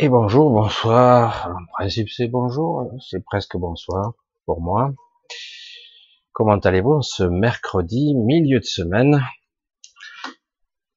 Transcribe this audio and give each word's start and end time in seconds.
Et 0.00 0.08
bonjour, 0.08 0.52
bonsoir. 0.52 1.48
En 1.48 1.66
principe, 1.72 2.08
c'est 2.08 2.28
bonjour, 2.28 2.88
c'est 3.00 3.24
presque 3.24 3.56
bonsoir 3.56 4.12
pour 4.46 4.60
moi. 4.60 4.94
Comment 6.30 6.56
allez-vous 6.56 7.02
ce 7.02 7.24
mercredi, 7.24 8.14
milieu 8.14 8.60
de 8.60 8.64
semaine? 8.64 9.20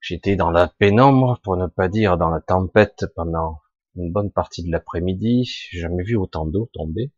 J'étais 0.02 0.36
dans 0.36 0.52
la 0.52 0.68
pénombre, 0.68 1.40
pour 1.44 1.58
ne 1.58 1.66
pas 1.66 1.88
dire 1.88 2.20
dans 2.20 2.30
la 2.30 2.42
tempête, 2.42 3.08
pendant 3.16 3.62
une 3.96 4.12
bonne 4.12 4.32
partie 4.32 4.64
de 4.64 4.70
l'après-midi. 4.72 5.46
J'ai 5.46 5.80
jamais 5.80 6.04
vu 6.04 6.16
autant 6.16 6.46
d'eau 6.46 6.70
tomber 6.72 7.12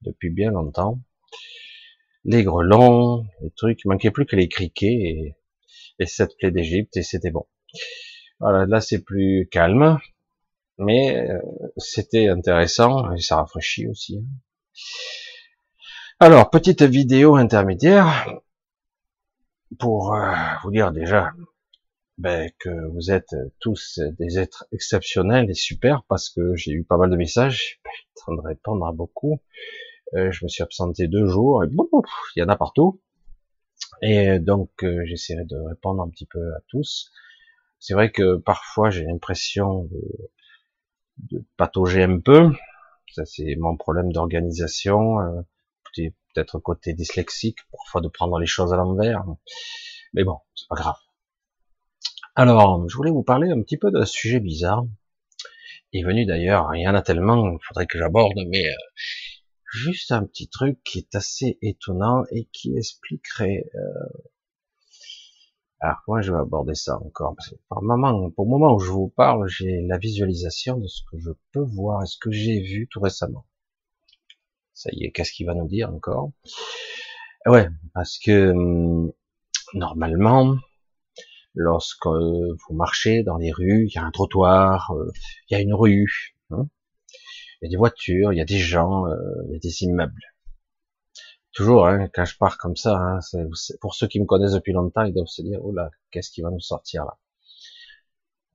depuis 0.00 0.30
bien 0.30 0.50
longtemps. 0.50 0.98
Les 2.24 2.42
grelons, 2.42 3.26
les 3.42 3.52
trucs, 3.52 3.84
il 3.84 3.88
manquait 3.90 4.10
plus 4.10 4.26
que 4.26 4.34
les 4.34 4.48
criquets 4.48 4.86
et, 4.88 5.36
et 6.00 6.06
cette 6.06 6.36
plaie 6.36 6.50
d'Égypte 6.50 6.96
et 6.96 7.04
c'était 7.04 7.30
bon. 7.30 7.46
Voilà, 8.40 8.66
là 8.66 8.80
c'est 8.80 9.04
plus 9.04 9.48
calme, 9.52 10.00
mais 10.82 11.30
euh, 11.30 11.38
c'était 11.76 12.28
intéressant 12.28 13.12
et 13.12 13.20
ça 13.20 13.36
rafraîchit 13.36 13.86
aussi. 13.88 14.18
Hein. 14.18 14.24
Alors, 16.20 16.50
petite 16.50 16.82
vidéo 16.82 17.36
intermédiaire 17.36 18.40
pour 19.78 20.14
euh, 20.14 20.34
vous 20.62 20.70
dire 20.70 20.92
déjà 20.92 21.32
ben, 22.18 22.50
que 22.58 22.86
vous 22.92 23.10
êtes 23.10 23.34
tous 23.58 23.98
des 24.18 24.38
êtres 24.38 24.66
exceptionnels 24.72 25.50
et 25.50 25.54
super 25.54 26.04
parce 26.08 26.28
que 26.28 26.54
j'ai 26.54 26.72
eu 26.72 26.84
pas 26.84 26.96
mal 26.96 27.10
de 27.10 27.16
messages, 27.16 27.80
ben, 27.84 27.90
en 27.90 28.14
train 28.14 28.42
de 28.42 28.48
répondre 28.48 28.86
à 28.86 28.92
beaucoup. 28.92 29.40
Euh, 30.14 30.30
je 30.30 30.44
me 30.44 30.48
suis 30.48 30.62
absenté 30.62 31.08
deux 31.08 31.26
jours 31.26 31.64
et 31.64 31.68
il 31.68 32.40
y 32.40 32.42
en 32.42 32.48
a 32.48 32.56
partout. 32.56 33.00
Et 34.02 34.38
donc 34.38 34.70
j'essaierai 35.04 35.44
de 35.44 35.56
répondre 35.56 36.02
un 36.02 36.08
petit 36.08 36.26
peu 36.26 36.54
à 36.54 36.58
tous. 36.68 37.10
C'est 37.78 37.94
vrai 37.94 38.10
que 38.10 38.36
parfois 38.36 38.90
j'ai 38.90 39.04
l'impression 39.04 39.84
de, 39.84 40.30
de 41.30 41.44
patauger 41.56 42.02
un 42.02 42.18
peu. 42.18 42.50
Ça, 43.12 43.24
c'est 43.24 43.56
mon 43.56 43.76
problème 43.76 44.12
d'organisation. 44.12 45.20
Euh, 45.20 45.42
peut-être 46.34 46.58
côté 46.58 46.94
dyslexique, 46.94 47.58
parfois 47.70 48.00
de 48.00 48.08
prendre 48.08 48.38
les 48.38 48.46
choses 48.46 48.72
à 48.72 48.76
l'envers. 48.76 49.24
Mais 50.14 50.24
bon, 50.24 50.38
c'est 50.54 50.68
pas 50.68 50.76
grave. 50.76 50.96
Alors, 52.34 52.88
je 52.88 52.96
voulais 52.96 53.10
vous 53.10 53.22
parler 53.22 53.50
un 53.50 53.60
petit 53.62 53.76
peu 53.76 53.90
d'un 53.90 54.06
sujet 54.06 54.40
bizarre. 54.40 54.84
Est 55.92 56.02
venu 56.02 56.24
d'ailleurs, 56.24 56.74
il 56.74 56.82
y 56.82 56.88
en 56.88 56.94
a 56.94 57.02
tellement, 57.02 57.50
il 57.50 57.58
faudrait 57.68 57.86
que 57.86 57.98
j'aborde, 57.98 58.38
mais 58.48 58.66
euh, 58.66 58.76
juste 59.70 60.10
un 60.10 60.24
petit 60.24 60.48
truc 60.48 60.82
qui 60.84 61.00
est 61.00 61.14
assez 61.14 61.58
étonnant 61.60 62.24
et 62.30 62.48
qui 62.50 62.74
expliquerait 62.76 63.64
euh, 63.74 64.08
alors, 65.84 66.00
comment 66.04 66.22
je 66.22 66.30
vais 66.30 66.38
aborder 66.38 66.76
ça 66.76 66.96
encore? 66.96 67.34
Parce 67.34 67.50
que 67.50 67.56
moment, 67.70 68.30
pour 68.30 68.44
le 68.44 68.50
moment 68.50 68.76
où 68.76 68.78
je 68.78 68.92
vous 68.92 69.08
parle, 69.08 69.48
j'ai 69.48 69.82
la 69.82 69.98
visualisation 69.98 70.78
de 70.78 70.86
ce 70.86 71.02
que 71.10 71.18
je 71.18 71.30
peux 71.50 71.64
voir 71.64 72.04
et 72.04 72.06
ce 72.06 72.16
que 72.18 72.30
j'ai 72.30 72.60
vu 72.60 72.86
tout 72.88 73.00
récemment. 73.00 73.44
Ça 74.74 74.90
y 74.92 75.04
est, 75.04 75.10
qu'est-ce 75.10 75.32
qu'il 75.32 75.46
va 75.46 75.54
nous 75.54 75.66
dire 75.66 75.92
encore? 75.92 76.30
Ouais, 77.46 77.68
parce 77.94 78.16
que 78.18 78.52
hum, 78.52 79.12
normalement, 79.74 80.56
lorsque 81.54 82.06
vous 82.06 82.74
marchez 82.74 83.24
dans 83.24 83.36
les 83.38 83.50
rues, 83.50 83.88
il 83.88 83.92
y 83.92 83.98
a 83.98 84.04
un 84.04 84.12
trottoir, 84.12 84.92
euh, 84.92 85.10
il 85.50 85.54
y 85.54 85.56
a 85.56 85.60
une 85.60 85.74
rue, 85.74 86.36
hein, 86.50 86.68
il 87.60 87.64
y 87.64 87.66
a 87.66 87.70
des 87.70 87.76
voitures, 87.76 88.32
il 88.32 88.36
y 88.36 88.40
a 88.40 88.44
des 88.44 88.58
gens, 88.58 89.08
euh, 89.08 89.16
il 89.48 89.54
y 89.54 89.56
a 89.56 89.58
des 89.58 89.82
immeubles. 89.82 90.31
Toujours, 91.52 91.86
hein, 91.86 92.08
quand 92.14 92.24
je 92.24 92.36
pars 92.38 92.56
comme 92.58 92.76
ça, 92.76 92.96
hein, 92.96 93.20
c'est, 93.20 93.78
pour 93.80 93.94
ceux 93.94 94.06
qui 94.08 94.20
me 94.20 94.24
connaissent 94.26 94.52
depuis 94.52 94.72
longtemps, 94.72 95.02
ils 95.02 95.12
doivent 95.12 95.26
se 95.26 95.42
dire, 95.42 95.60
oh 95.62 95.72
là, 95.72 95.90
qu'est-ce 96.10 96.30
qui 96.30 96.40
va 96.42 96.50
nous 96.50 96.60
sortir 96.60 97.04
là? 97.04 97.18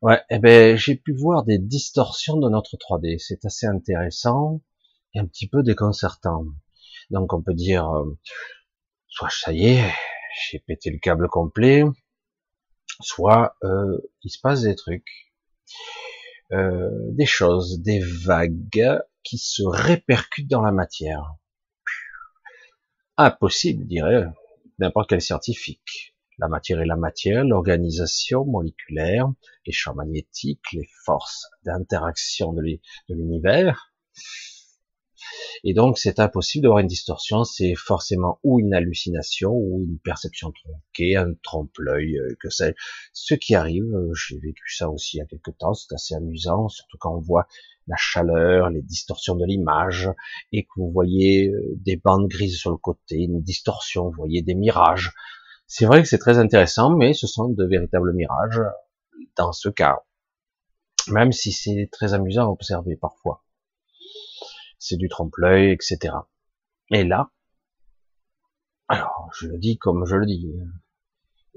Ouais, 0.02 0.22
eh 0.30 0.40
ben, 0.40 0.78
j'ai 0.78 0.96
pu 0.96 1.14
voir 1.14 1.44
des 1.44 1.58
distorsions 1.58 2.38
de 2.38 2.50
notre 2.50 2.78
3D. 2.78 3.18
C'est 3.20 3.46
assez 3.46 3.66
intéressant 3.66 4.62
et 5.14 5.20
un 5.20 5.26
petit 5.26 5.48
peu 5.48 5.64
déconcertant. 5.64 6.46
Donc, 7.10 7.34
on 7.34 7.42
peut 7.42 7.54
dire, 7.54 7.90
euh, 7.96 8.18
soit 9.08 9.30
ça 9.32 9.54
y 9.54 9.68
est, 9.68 9.94
j'ai 10.50 10.60
pété 10.60 10.92
le 10.92 11.00
câble 11.00 11.28
complet, 11.30 11.84
soit 13.02 13.56
euh, 13.64 13.98
il 14.24 14.30
se 14.30 14.40
passe 14.40 14.62
des 14.62 14.76
trucs, 14.76 15.34
euh, 16.52 16.92
des 17.14 17.26
choses, 17.26 17.82
des 17.82 18.00
vagues 18.00 19.02
qui 19.24 19.38
se 19.38 19.64
répercutent 19.64 20.50
dans 20.50 20.62
la 20.62 20.72
matière 20.72 21.36
impossible, 23.18 23.86
dirait 23.86 24.28
n'importe 24.80 25.10
quel 25.10 25.22
scientifique. 25.22 26.16
La 26.38 26.48
matière 26.48 26.82
est 26.82 26.86
la 26.86 26.96
matière, 26.96 27.44
l'organisation 27.44 28.46
moléculaire, 28.46 29.28
les 29.66 29.72
champs 29.72 29.96
magnétiques, 29.96 30.72
les 30.72 30.88
forces 31.04 31.48
d'interaction 31.64 32.54
de 32.54 32.80
l'univers. 33.10 33.92
Et 35.64 35.74
donc, 35.74 35.98
c'est 35.98 36.20
impossible 36.20 36.64
d'avoir 36.64 36.80
une 36.80 36.88
distorsion, 36.88 37.44
c'est 37.44 37.74
forcément 37.76 38.40
ou 38.44 38.60
une 38.60 38.76
hallucination, 38.76 39.52
ou 39.52 39.84
une 39.84 39.98
perception 40.00 40.52
tronquée, 40.52 41.16
un 41.16 41.34
trompe-l'œil, 41.42 42.18
euh, 42.18 42.36
que 42.40 42.50
c'est 42.50 42.76
ce 43.14 43.34
qui 43.34 43.56
arrive. 43.56 43.84
Euh, 43.84 44.14
j'ai 44.14 44.38
vécu 44.38 44.76
ça 44.76 44.90
aussi 44.90 45.18
il 45.18 45.20
y 45.20 45.24
a 45.24 45.26
quelques 45.26 45.58
temps, 45.58 45.74
c'est 45.74 45.94
assez 45.94 46.14
amusant, 46.14 46.70
surtout 46.70 46.98
quand 47.00 47.16
on 47.16 47.20
voit 47.20 47.48
la 47.88 47.96
chaleur, 47.96 48.70
les 48.70 48.82
distorsions 48.82 49.36
de 49.36 49.46
l'image, 49.46 50.10
et 50.52 50.64
que 50.64 50.72
vous 50.78 50.92
voyez 50.92 51.50
euh, 51.50 51.74
des 51.76 51.96
bandes 51.98 52.28
grises 52.28 52.58
sur 52.58 52.72
le 52.72 52.78
côté, 52.78 53.18
une 53.18 53.42
distorsion, 53.42 54.06
vous 54.06 54.16
voyez 54.18 54.42
des 54.42 54.56
mirages. 54.56 55.14
C'est 55.68 55.86
vrai 55.86 56.02
que 56.02 56.08
c'est 56.08 56.18
très 56.18 56.38
intéressant, 56.38 56.96
mais 56.96 57.14
ce 57.14 57.28
sont 57.28 57.50
de 57.50 57.66
véritables 57.66 58.14
mirages 58.14 58.62
dans 59.36 59.52
ce 59.52 59.70
cas. 59.70 60.00
Même 61.10 61.32
si 61.32 61.52
c'est 61.52 61.90
très 61.92 62.14
amusant 62.14 62.44
à 62.44 62.52
observer 62.52 62.96
parfois. 62.96 63.44
C'est 64.80 64.98
du 64.98 65.10
trompe-l'œil, 65.10 65.72
etc. 65.72 66.14
Et 66.92 67.04
là, 67.04 67.32
alors, 68.90 69.30
je 69.34 69.48
le 69.48 69.58
dis 69.58 69.78
comme 69.78 70.06
je 70.06 70.16
le 70.16 70.26
dis. 70.26 70.50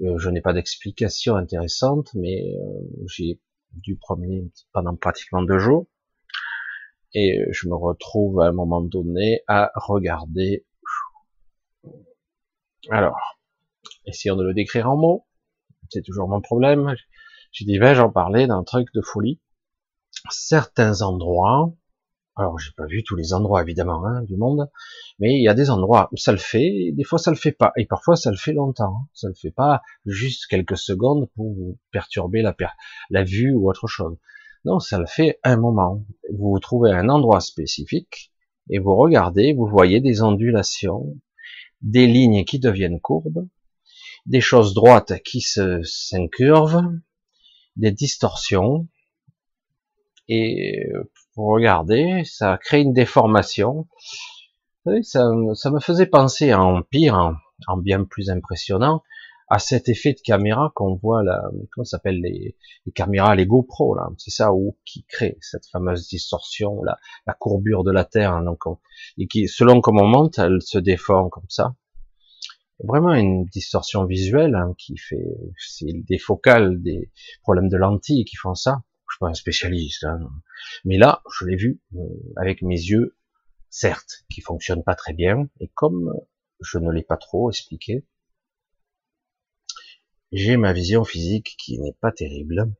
Euh, 0.01 0.17
je 0.17 0.29
n'ai 0.29 0.41
pas 0.41 0.53
d'explication 0.53 1.35
intéressante, 1.35 2.13
mais 2.13 2.55
euh, 2.57 3.05
j'ai 3.07 3.39
dû 3.73 3.95
promener 3.95 4.51
pendant 4.73 4.95
pratiquement 4.95 5.41
deux 5.41 5.59
jours 5.59 5.87
et 7.13 7.39
je 7.51 7.67
me 7.67 7.75
retrouve 7.75 8.39
à 8.41 8.47
un 8.47 8.51
moment 8.51 8.81
donné 8.81 9.41
à 9.47 9.71
regarder. 9.75 10.65
Alors, 12.89 13.39
essayons 14.05 14.35
de 14.35 14.43
le 14.43 14.53
décrire 14.53 14.89
en 14.89 14.97
mots. 14.97 15.25
C'est 15.89 16.03
toujours 16.03 16.27
mon 16.27 16.41
problème. 16.41 16.95
J'ai 17.51 17.65
dit, 17.65 17.79
ben, 17.79 17.93
j'en 17.93 18.11
parlais 18.11 18.47
d'un 18.47 18.63
truc 18.63 18.87
de 18.93 19.01
folie? 19.01 19.41
Certains 20.29 21.01
endroits, 21.01 21.73
alors 22.35 22.57
j'ai 22.59 22.71
pas 22.77 22.85
vu 22.85 23.03
tous 23.03 23.15
les 23.15 23.33
endroits 23.33 23.61
évidemment 23.61 24.05
hein, 24.05 24.21
du 24.23 24.37
monde, 24.37 24.69
mais 25.19 25.33
il 25.33 25.43
y 25.43 25.49
a 25.49 25.53
des 25.53 25.69
endroits 25.69 26.09
où 26.11 26.17
ça 26.17 26.31
le 26.31 26.37
fait, 26.37 26.65
et 26.65 26.91
des 26.93 27.03
fois 27.03 27.19
ça 27.19 27.31
le 27.31 27.37
fait 27.37 27.51
pas, 27.51 27.73
et 27.75 27.85
parfois 27.85 28.15
ça 28.15 28.31
le 28.31 28.37
fait 28.37 28.53
longtemps. 28.53 29.07
Ça 29.13 29.27
le 29.27 29.33
fait 29.33 29.51
pas 29.51 29.81
juste 30.05 30.47
quelques 30.47 30.77
secondes 30.77 31.29
pour 31.35 31.55
perturber 31.91 32.41
la, 32.41 32.55
la 33.09 33.23
vue 33.23 33.53
ou 33.53 33.69
autre 33.69 33.87
chose. 33.87 34.17
Non, 34.63 34.79
ça 34.79 34.99
le 34.99 35.07
fait 35.07 35.39
un 35.43 35.57
moment. 35.57 36.05
Vous 36.31 36.51
vous 36.51 36.59
trouvez 36.59 36.91
un 36.91 37.09
endroit 37.09 37.41
spécifique 37.41 38.31
et 38.69 38.79
vous 38.79 38.95
regardez, 38.95 39.53
vous 39.53 39.65
voyez 39.65 40.01
des 40.01 40.21
ondulations, 40.21 41.17
des 41.81 42.05
lignes 42.05 42.45
qui 42.45 42.59
deviennent 42.59 42.99
courbes, 42.99 43.47
des 44.27 44.41
choses 44.41 44.73
droites 44.73 45.21
qui 45.23 45.41
se 45.41 45.81
s'incurvent, 45.83 46.93
des 47.75 47.91
distorsions. 47.91 48.87
Et 50.27 50.85
vous 51.35 51.47
regardez, 51.47 52.23
ça 52.23 52.57
crée 52.57 52.81
une 52.81 52.93
déformation. 52.93 53.87
Vous 54.85 54.91
savez, 54.91 55.03
ça, 55.03 55.71
me 55.71 55.79
faisait 55.79 56.05
penser 56.05 56.51
à 56.51 56.61
en 56.61 56.83
pire, 56.83 57.35
en 57.67 57.77
bien 57.77 58.03
plus 58.03 58.29
impressionnant, 58.29 59.03
à 59.51 59.59
cet 59.59 59.89
effet 59.89 60.13
de 60.13 60.21
caméra 60.23 60.71
qu'on 60.75 60.95
voit 60.95 61.23
là, 61.23 61.43
comment 61.71 61.83
s'appelle 61.83 62.21
les, 62.21 62.55
les, 62.85 62.91
caméras, 62.93 63.35
les 63.35 63.45
GoPro 63.45 63.95
là, 63.95 64.07
c'est 64.17 64.31
ça 64.31 64.53
où 64.53 64.77
qui 64.85 65.03
crée 65.03 65.37
cette 65.41 65.65
fameuse 65.67 66.07
distorsion, 66.07 66.81
la, 66.83 66.97
la 67.27 67.33
courbure 67.33 67.83
de 67.83 67.91
la 67.91 68.05
Terre, 68.05 68.31
hein, 68.31 68.45
donc 68.45 68.63
et 69.17 69.27
qui, 69.27 69.49
selon 69.49 69.81
comment 69.81 70.03
on 70.03 70.07
monte, 70.07 70.39
elle 70.39 70.61
se 70.61 70.77
déforme 70.77 71.29
comme 71.29 71.49
ça. 71.49 71.75
Vraiment 72.81 73.13
une 73.13 73.43
distorsion 73.43 74.05
visuelle 74.05 74.55
hein, 74.55 74.73
qui 74.77 74.95
fait, 74.95 75.27
c'est 75.57 75.91
des 76.07 76.17
focales, 76.17 76.81
des 76.81 77.11
problèmes 77.43 77.67
de 77.67 77.75
lentilles 77.75 78.23
qui 78.23 78.37
font 78.37 78.55
ça. 78.55 78.83
Je 79.09 79.15
suis 79.15 79.19
pas 79.19 79.27
un 79.27 79.33
spécialiste, 79.33 80.05
hein. 80.05 80.29
mais 80.85 80.97
là, 80.97 81.21
je 81.37 81.45
l'ai 81.45 81.57
vu 81.57 81.81
euh, 81.97 81.99
avec 82.37 82.61
mes 82.61 82.79
yeux, 82.79 83.17
certes, 83.69 84.23
qui 84.29 84.39
fonctionnent 84.39 84.85
pas 84.85 84.95
très 84.95 85.11
bien, 85.11 85.49
et 85.59 85.67
comme 85.73 86.13
je 86.61 86.77
ne 86.77 86.89
l'ai 86.89 87.03
pas 87.03 87.17
trop 87.17 87.49
expliqué, 87.49 88.05
j'ai 90.31 90.57
ma 90.57 90.73
vision 90.73 91.03
physique 91.03 91.55
qui 91.57 91.79
n'est 91.79 91.95
pas 91.99 92.11
terrible. 92.11 92.73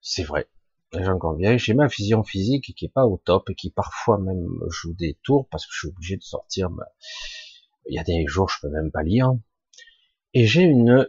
C'est 0.00 0.22
vrai. 0.22 0.48
J'en 0.92 1.18
conviens. 1.18 1.58
J'ai 1.58 1.74
ma 1.74 1.86
vision 1.86 2.22
physique 2.24 2.74
qui 2.74 2.86
est 2.86 2.92
pas 2.92 3.06
au 3.06 3.18
top 3.18 3.50
et 3.50 3.54
qui 3.54 3.70
parfois 3.70 4.18
même 4.18 4.48
joue 4.70 4.94
des 4.94 5.18
tours 5.22 5.46
parce 5.50 5.66
que 5.66 5.72
je 5.72 5.78
suis 5.80 5.88
obligé 5.88 6.16
de 6.16 6.22
sortir. 6.22 6.70
Il 7.86 7.94
y 7.94 7.98
a 7.98 8.04
des 8.04 8.26
jours, 8.26 8.48
je 8.48 8.60
peux 8.62 8.70
même 8.70 8.90
pas 8.90 9.02
lire. 9.02 9.32
Et 10.32 10.46
j'ai 10.46 10.62
une 10.62 11.08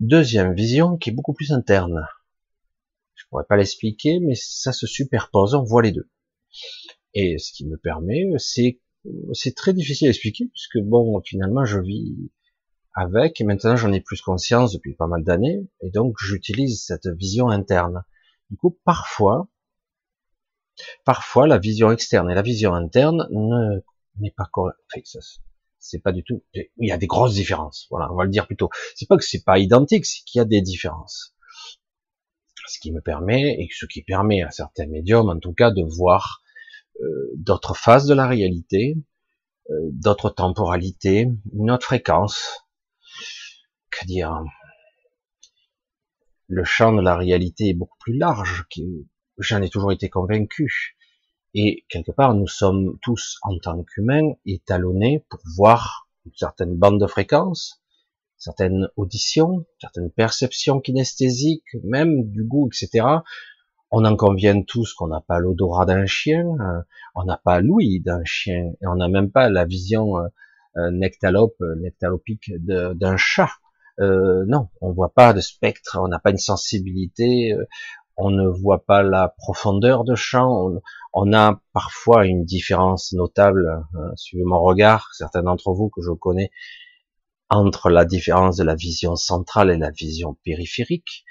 deuxième 0.00 0.54
vision 0.54 0.96
qui 0.98 1.10
est 1.10 1.14
beaucoup 1.14 1.32
plus 1.32 1.52
interne. 1.52 2.06
Je 3.14 3.24
pourrais 3.30 3.44
pas 3.44 3.56
l'expliquer, 3.56 4.20
mais 4.20 4.34
ça 4.34 4.72
se 4.72 4.86
superpose, 4.86 5.54
on 5.54 5.62
voit 5.62 5.82
les 5.82 5.92
deux. 5.92 6.10
Et 7.14 7.38
ce 7.38 7.52
qui 7.52 7.66
me 7.66 7.76
permet, 7.76 8.26
c'est 8.38 8.80
c'est 9.32 9.54
très 9.54 9.74
difficile 9.74 10.08
à 10.08 10.10
expliquer 10.10 10.46
puisque 10.46 10.78
bon, 10.78 11.20
finalement, 11.22 11.64
je 11.64 11.78
vis 11.78 12.30
avec 12.94 13.40
et 13.40 13.44
maintenant 13.44 13.76
j'en 13.76 13.92
ai 13.92 14.00
plus 14.00 14.22
conscience 14.22 14.72
depuis 14.72 14.94
pas 14.94 15.06
mal 15.06 15.24
d'années 15.24 15.66
et 15.80 15.90
donc 15.90 16.16
j'utilise 16.18 16.84
cette 16.84 17.08
vision 17.08 17.48
interne. 17.48 18.04
Du 18.50 18.56
coup, 18.56 18.78
parfois, 18.84 19.48
parfois 21.04 21.46
la 21.46 21.58
vision 21.58 21.90
externe 21.90 22.30
et 22.30 22.34
la 22.34 22.42
vision 22.42 22.74
interne 22.74 23.26
ne 23.30 23.80
n'est 24.20 24.30
pas 24.30 24.48
correcte. 24.50 24.78
c'est 25.78 25.98
pas 25.98 26.12
du 26.12 26.22
tout. 26.22 26.44
Il 26.54 26.88
y 26.88 26.92
a 26.92 26.98
des 26.98 27.06
grosses 27.06 27.34
différences. 27.34 27.86
Voilà, 27.90 28.12
on 28.12 28.16
va 28.16 28.24
le 28.24 28.30
dire 28.30 28.46
plutôt. 28.46 28.70
C'est 28.94 29.08
pas 29.08 29.16
que 29.16 29.24
c'est 29.24 29.44
pas 29.44 29.58
identique, 29.58 30.06
c'est 30.06 30.22
qu'il 30.24 30.38
y 30.38 30.42
a 30.42 30.44
des 30.44 30.62
différences. 30.62 31.34
Ce 32.66 32.78
qui 32.78 32.92
me 32.92 33.00
permet 33.00 33.56
et 33.58 33.68
ce 33.72 33.86
qui 33.86 34.02
permet 34.02 34.42
à 34.42 34.50
certains 34.50 34.86
médiums, 34.86 35.28
en 35.28 35.38
tout 35.38 35.52
cas, 35.52 35.70
de 35.70 35.82
voir 35.82 36.42
euh, 37.00 37.30
d'autres 37.34 37.76
phases 37.76 38.06
de 38.06 38.14
la 38.14 38.26
réalité, 38.26 38.96
euh, 39.70 39.74
d'autres 39.92 40.30
temporalités, 40.30 41.28
une 41.52 41.70
autre 41.70 41.86
fréquence. 41.86 42.63
Que 43.94 44.06
dire 44.06 44.42
Le 46.48 46.64
champ 46.64 46.92
de 46.92 47.00
la 47.00 47.16
réalité 47.16 47.68
est 47.68 47.74
beaucoup 47.74 47.98
plus 48.00 48.16
large. 48.18 48.64
J'en 49.38 49.62
ai 49.62 49.68
toujours 49.68 49.92
été 49.92 50.08
convaincu. 50.08 50.96
Et 51.54 51.84
quelque 51.88 52.10
part, 52.10 52.34
nous 52.34 52.48
sommes 52.48 52.98
tous, 53.02 53.38
en 53.42 53.56
tant 53.58 53.84
qu'humains, 53.84 54.32
étalonnés 54.46 55.24
pour 55.30 55.38
voir 55.56 56.08
une 56.26 56.32
certaine 56.34 56.74
bande 56.74 57.00
de 57.00 57.06
fréquences, 57.06 57.80
certaines 58.36 58.88
auditions, 58.96 59.64
certaines 59.80 60.10
perceptions 60.10 60.80
kinesthésiques, 60.80 61.76
même 61.84 62.28
du 62.32 62.42
goût, 62.42 62.68
etc. 62.68 63.06
On 63.92 64.04
en 64.04 64.16
convient 64.16 64.60
tous 64.62 64.92
qu'on 64.94 65.06
n'a 65.06 65.20
pas 65.20 65.38
l'odorat 65.38 65.86
d'un 65.86 66.06
chien, 66.06 66.44
euh, 66.60 66.82
on 67.14 67.22
n'a 67.24 67.36
pas 67.36 67.60
l'ouïe 67.60 68.00
d'un 68.00 68.24
chien, 68.24 68.72
et 68.82 68.86
on 68.88 68.96
n'a 68.96 69.08
même 69.08 69.30
pas 69.30 69.48
la 69.48 69.64
vision 69.64 70.18
euh, 70.18 70.26
euh, 70.78 70.90
nectalope, 70.90 71.60
nectalopique 71.78 72.50
d'un 72.58 73.16
chat. 73.16 73.50
Euh, 74.00 74.44
non, 74.46 74.68
on 74.80 74.92
voit 74.92 75.12
pas 75.12 75.32
de 75.32 75.40
spectre, 75.40 75.98
on 76.00 76.08
n'a 76.08 76.18
pas 76.18 76.30
une 76.30 76.38
sensibilité, 76.38 77.54
on 78.16 78.30
ne 78.30 78.46
voit 78.46 78.84
pas 78.84 79.02
la 79.02 79.34
profondeur 79.38 80.04
de 80.04 80.14
champ, 80.14 80.70
on, 81.12 81.32
a 81.32 81.60
parfois 81.72 82.26
une 82.26 82.44
différence 82.44 83.12
notable, 83.12 83.84
hein, 83.94 84.12
suivant 84.16 84.50
mon 84.50 84.62
regard, 84.62 85.10
certains 85.14 85.42
d'entre 85.42 85.72
vous 85.72 85.90
que 85.90 86.00
je 86.02 86.12
connais, 86.12 86.50
entre 87.50 87.90
la 87.90 88.04
différence 88.04 88.56
de 88.56 88.64
la 88.64 88.74
vision 88.74 89.16
centrale 89.16 89.70
et 89.70 89.76
la 89.76 89.90
vision 89.90 90.36
périphérique. 90.44 91.24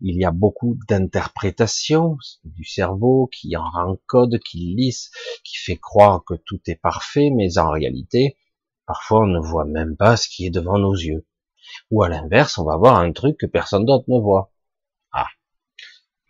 Il 0.00 0.16
y 0.16 0.24
a 0.24 0.32
beaucoup 0.32 0.78
d'interprétations 0.88 2.16
du 2.44 2.64
cerveau 2.64 3.28
qui 3.32 3.56
en 3.56 3.70
encode, 3.74 4.38
qui 4.40 4.74
lisse, 4.76 5.10
qui 5.44 5.56
fait 5.58 5.76
croire 5.76 6.24
que 6.24 6.34
tout 6.34 6.60
est 6.66 6.80
parfait, 6.80 7.30
mais 7.30 7.58
en 7.58 7.70
réalité, 7.70 8.36
parfois 8.86 9.20
on 9.20 9.26
ne 9.28 9.38
voit 9.38 9.64
même 9.64 9.96
pas 9.96 10.16
ce 10.16 10.28
qui 10.28 10.46
est 10.46 10.50
devant 10.50 10.78
nos 10.78 10.94
yeux. 10.94 11.24
Ou 11.90 12.02
à 12.02 12.08
l'inverse, 12.08 12.58
on 12.58 12.64
va 12.64 12.76
voir 12.76 12.98
un 12.98 13.12
truc 13.12 13.38
que 13.38 13.46
personne 13.46 13.84
d'autre 13.84 14.04
ne 14.08 14.20
voit. 14.20 14.52
Ah, 15.12 15.26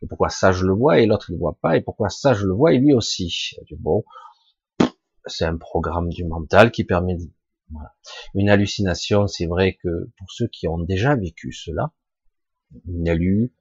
et 0.02 0.06
pourquoi 0.06 0.29
ça 0.29 0.52
je 0.52 0.64
le 0.67 0.73
vois 0.73 0.99
et 0.99 1.06
l'autre 1.06 1.31
ne 1.31 1.37
le 1.37 1.40
voit 1.40 1.56
pas, 1.61 1.76
et 1.76 1.81
pourquoi 1.81 2.08
ça 2.08 2.34
je 2.34 2.44
le 2.44 2.52
vois 2.52 2.73
et 2.73 2.79
lui 2.79 2.93
aussi? 2.93 3.56
Bon, 3.79 4.05
c'est 5.26 5.44
un 5.44 5.56
programme 5.56 6.08
du 6.08 6.25
mental 6.25 6.73
qui 6.73 6.84
permet 6.84 7.17
voilà. 7.70 7.94
une 8.34 8.49
hallucination. 8.49 9.29
C'est 9.29 9.46
vrai 9.46 9.79
que 9.82 10.11
pour 10.19 10.31
ceux 10.31 10.49
qui 10.49 10.67
ont 10.67 10.79
déjà 10.79 11.14
vécu 11.14 11.52
cela, 11.52 11.93
une 12.87 13.06
élu, 13.06 13.52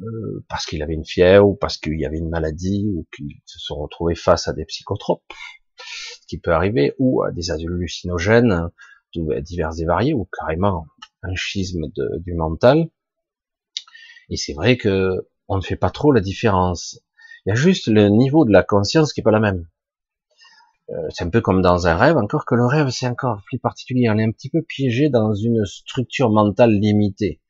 euh, 0.00 0.44
parce 0.48 0.66
qu'il 0.66 0.82
avait 0.82 0.94
une 0.94 1.04
fièvre 1.04 1.46
ou 1.48 1.54
parce 1.54 1.76
qu'il 1.76 1.98
y 1.98 2.06
avait 2.06 2.18
une 2.18 2.30
maladie 2.30 2.90
ou 2.94 3.06
qu'ils 3.14 3.40
se 3.44 3.58
sont 3.58 3.76
retrouvés 3.76 4.14
face 4.14 4.48
à 4.48 4.52
des 4.52 4.64
psychotropes, 4.64 5.22
ce 5.76 6.26
qui 6.26 6.38
peut 6.38 6.52
arriver, 6.52 6.94
ou 6.98 7.22
à 7.22 7.30
des 7.30 7.50
hallucinogènes 7.50 8.70
divers 9.14 9.78
et 9.78 9.84
variés, 9.84 10.14
ou 10.14 10.28
carrément 10.36 10.86
un 11.24 11.34
schisme 11.34 11.86
de, 11.94 12.18
du 12.18 12.34
mental. 12.34 12.88
Et 14.30 14.36
c'est 14.36 14.54
vrai 14.54 14.76
que 14.76 15.26
on 15.48 15.56
ne 15.56 15.62
fait 15.62 15.76
pas 15.76 15.90
trop 15.90 16.12
la 16.12 16.20
différence. 16.20 17.00
Il 17.44 17.50
y 17.50 17.52
a 17.52 17.54
juste 17.54 17.88
le 17.88 18.08
niveau 18.08 18.44
de 18.44 18.52
la 18.52 18.62
conscience 18.62 19.12
qui 19.12 19.20
est 19.20 19.24
pas 19.24 19.30
la 19.30 19.40
même. 19.40 19.66
Euh, 20.90 21.08
c'est 21.10 21.24
un 21.24 21.30
peu 21.30 21.40
comme 21.40 21.62
dans 21.62 21.86
un 21.86 21.96
rêve, 21.96 22.16
encore 22.16 22.44
que 22.44 22.54
le 22.54 22.66
rêve 22.66 22.90
c'est 22.90 23.06
encore 23.06 23.42
plus 23.46 23.58
particulier. 23.58 24.08
On 24.10 24.18
est 24.18 24.24
un 24.24 24.30
petit 24.30 24.50
peu 24.50 24.62
piégé 24.62 25.08
dans 25.08 25.34
une 25.34 25.64
structure 25.64 26.30
mentale 26.30 26.72
limitée. 26.72 27.40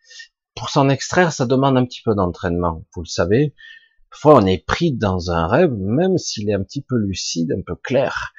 Pour 0.54 0.70
s'en 0.70 0.88
extraire, 0.88 1.32
ça 1.32 1.46
demande 1.46 1.76
un 1.76 1.84
petit 1.84 2.02
peu 2.02 2.14
d'entraînement. 2.14 2.84
Vous 2.94 3.02
le 3.02 3.08
savez, 3.08 3.54
parfois 4.14 4.40
on 4.40 4.47
est 4.47 4.64
pris 4.64 4.92
dans 4.92 5.33
un 5.33 5.49
rêve, 5.49 5.73
même 5.73 6.18
s'il 6.18 6.49
est 6.49 6.54
un 6.54 6.62
petit 6.62 6.83
peu 6.83 6.97
lucide, 6.97 7.50
un 7.50 7.62
peu 7.62 7.75
clair. 7.75 8.33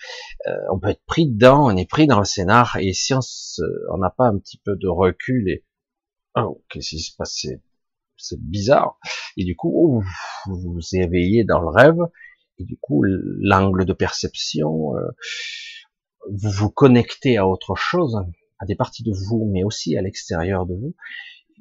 Euh, 0.47 0.55
on 0.71 0.79
peut 0.79 0.87
être 0.87 1.03
pris 1.05 1.29
dedans, 1.29 1.69
on 1.69 1.75
est 1.75 1.89
pris 1.89 2.07
dans 2.07 2.19
le 2.19 2.25
scénar, 2.25 2.77
et 2.79 2.93
si 2.93 3.13
on 3.13 3.97
n'a 3.97 4.09
pas 4.09 4.27
un 4.27 4.37
petit 4.37 4.57
peu 4.63 4.77
de 4.77 4.87
recul 4.87 5.49
et 5.49 5.65
oh, 6.37 6.63
qu'est-ce 6.69 6.91
qui 6.91 6.99
se 6.99 7.13
passe 7.17 7.45
c'est 8.17 8.39
bizarre. 8.39 8.97
Et 9.35 9.43
du 9.43 9.57
coup, 9.57 10.01
vous 10.45 10.55
vous 10.61 10.79
éveillez 10.93 11.43
dans 11.43 11.59
le 11.59 11.67
rêve, 11.67 11.99
et 12.57 12.63
du 12.63 12.77
coup, 12.77 13.03
l'angle 13.03 13.83
de 13.83 13.91
perception, 13.91 14.95
euh, 14.95 15.11
vous 16.31 16.51
vous 16.51 16.69
connectez 16.69 17.35
à 17.35 17.45
autre 17.45 17.75
chose, 17.75 18.17
à 18.59 18.65
des 18.65 18.77
parties 18.77 19.03
de 19.03 19.11
vous, 19.11 19.51
mais 19.51 19.65
aussi 19.65 19.97
à 19.97 20.01
l'extérieur 20.01 20.65
de 20.65 20.73
vous. 20.73 20.95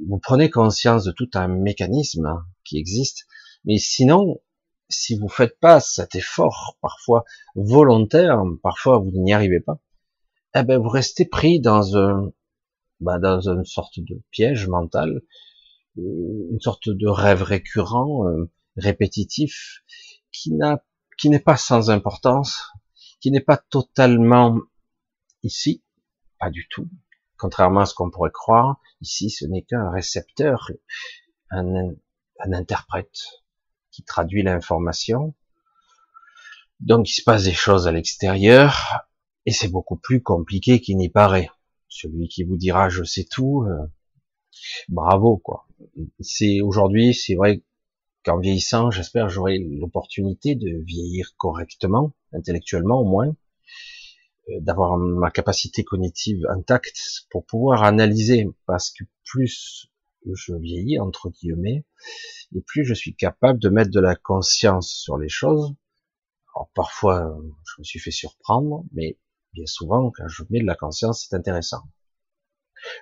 Vous 0.07 0.21
prenez 0.21 0.51
conscience 0.51 1.03
de 1.03 1.11
tout 1.11 1.31
un 1.35 1.49
mécanisme 1.49 2.45
qui 2.65 2.79
existe, 2.79 3.27
mais 3.65 3.79
sinon, 3.79 4.41
si 4.89 5.19
vous 5.19 5.29
faites 5.29 5.59
pas 5.59 5.81
cet 5.81 6.15
effort, 6.15 6.77
parfois 6.81 7.25
volontaire, 7.55 8.43
parfois 8.63 8.99
vous 8.99 9.11
n'y 9.13 9.33
arrivez 9.33 9.61
pas, 9.61 9.81
eh 10.55 10.63
ben 10.63 10.79
vous 10.79 10.89
restez 10.89 11.25
pris 11.25 11.61
dans 11.61 11.97
un, 11.97 12.33
bah, 13.01 13.19
dans 13.19 13.49
une 13.49 13.65
sorte 13.65 13.99
de 13.99 14.23
piège 14.31 14.69
mental 14.69 15.23
euh, 15.99 16.49
une 16.51 16.61
sorte 16.61 16.89
de 16.89 17.07
rêve 17.09 17.43
récurrent, 17.43 18.27
euh, 18.29 18.51
répétitif, 18.77 19.85
qui 20.33 20.53
n'a, 20.53 20.85
qui 21.19 21.31
n'est 21.31 21.39
pas 21.39 21.57
sans 21.57 21.91
importance, 21.91 22.73
qui 23.21 23.31
n'est 23.31 23.41
pas 23.41 23.57
totalement 23.57 24.59
ici, 25.43 25.85
pas 26.39 26.51
du 26.51 26.67
tout. 26.69 26.89
Contrairement 27.37 27.81
à 27.81 27.87
ce 27.87 27.95
qu'on 27.95 28.11
pourrait 28.11 28.33
croire, 28.33 28.81
ici 29.01 29.31
ce 29.31 29.45
n'est 29.47 29.63
qu'un 29.63 29.91
récepteur, 29.91 30.71
un, 31.51 31.91
un 32.41 32.53
interprète 32.53 33.44
qui 33.95 34.03
traduit 34.03 34.43
l'information. 34.43 35.35
Donc 36.81 37.09
il 37.09 37.15
se 37.15 37.23
passe 37.23 37.45
des 37.45 37.53
choses 37.53 37.87
à 37.87 37.93
l'extérieur 37.93 39.07
et 39.47 39.53
c'est 39.53 39.69
beaucoup 39.69 39.97
plus 39.97 40.21
compliqué 40.21 40.81
qu'il 40.81 40.97
n'y 40.97 41.09
paraît. 41.09 41.49
Celui 41.89 42.27
qui 42.27 42.43
vous 42.43 42.57
dira 42.57 42.89
je 42.89 43.05
sais 43.05 43.25
tout, 43.25 43.63
euh, 43.63 43.87
bravo 44.89 45.37
quoi. 45.37 45.69
C'est 46.21 46.61
aujourd'hui, 46.61 47.15
c'est 47.15 47.37
vrai 47.37 47.63
qu'en 48.25 48.41
vieillissant, 48.41 48.91
j'espère 48.91 49.29
j'aurai 49.29 49.59
l'opportunité 49.59 50.57
de 50.57 50.83
vieillir 50.85 51.35
correctement, 51.37 52.13
intellectuellement 52.33 53.01
au 53.01 53.05
moins, 53.05 53.29
euh, 54.49 54.61
d'avoir 54.61 54.97
ma 54.97 55.31
capacité 55.31 55.85
cognitive 55.85 56.45
intacte 56.51 57.27
pour 57.31 57.47
pouvoir 57.47 57.85
analyser, 57.85 58.49
parce 58.67 58.91
que 58.91 59.05
plus 59.25 59.89
je 60.33 60.55
vieillis 60.55 60.99
entre 60.99 61.31
guillemets, 61.31 61.85
et 62.55 62.63
plus 62.63 62.85
je 62.85 62.95
suis 62.95 63.15
capable 63.15 63.59
de 63.59 63.69
mettre 63.69 63.91
de 63.91 64.01
la 64.01 64.15
conscience 64.17 64.91
sur 64.91 65.19
les 65.19 65.29
choses. 65.29 65.75
Alors 66.55 66.71
parfois, 66.75 67.37
je 67.65 67.75
me 67.81 67.85
suis 67.85 67.99
fait 67.99 68.11
surprendre, 68.11 68.85
mais 68.93 69.19
bien 69.53 69.67
souvent, 69.67 70.11
quand 70.11 70.29
je 70.29 70.45
mets 70.51 70.61
de 70.61 70.67
la 70.67 70.77
conscience, 70.77 71.27
c'est 71.29 71.37
intéressant. 71.37 71.83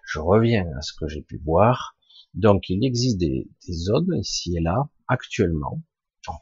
Je 0.06 0.20
reviens 0.20 0.66
à 0.76 0.82
ce 0.82 0.92
que 0.92 1.08
j'ai 1.08 1.22
pu 1.22 1.40
voir. 1.44 1.96
Donc, 2.34 2.68
il 2.70 2.84
existe 2.84 3.18
des, 3.18 3.48
zones 3.70 4.16
ici 4.16 4.56
et 4.56 4.60
là, 4.60 4.88
actuellement. 5.06 5.82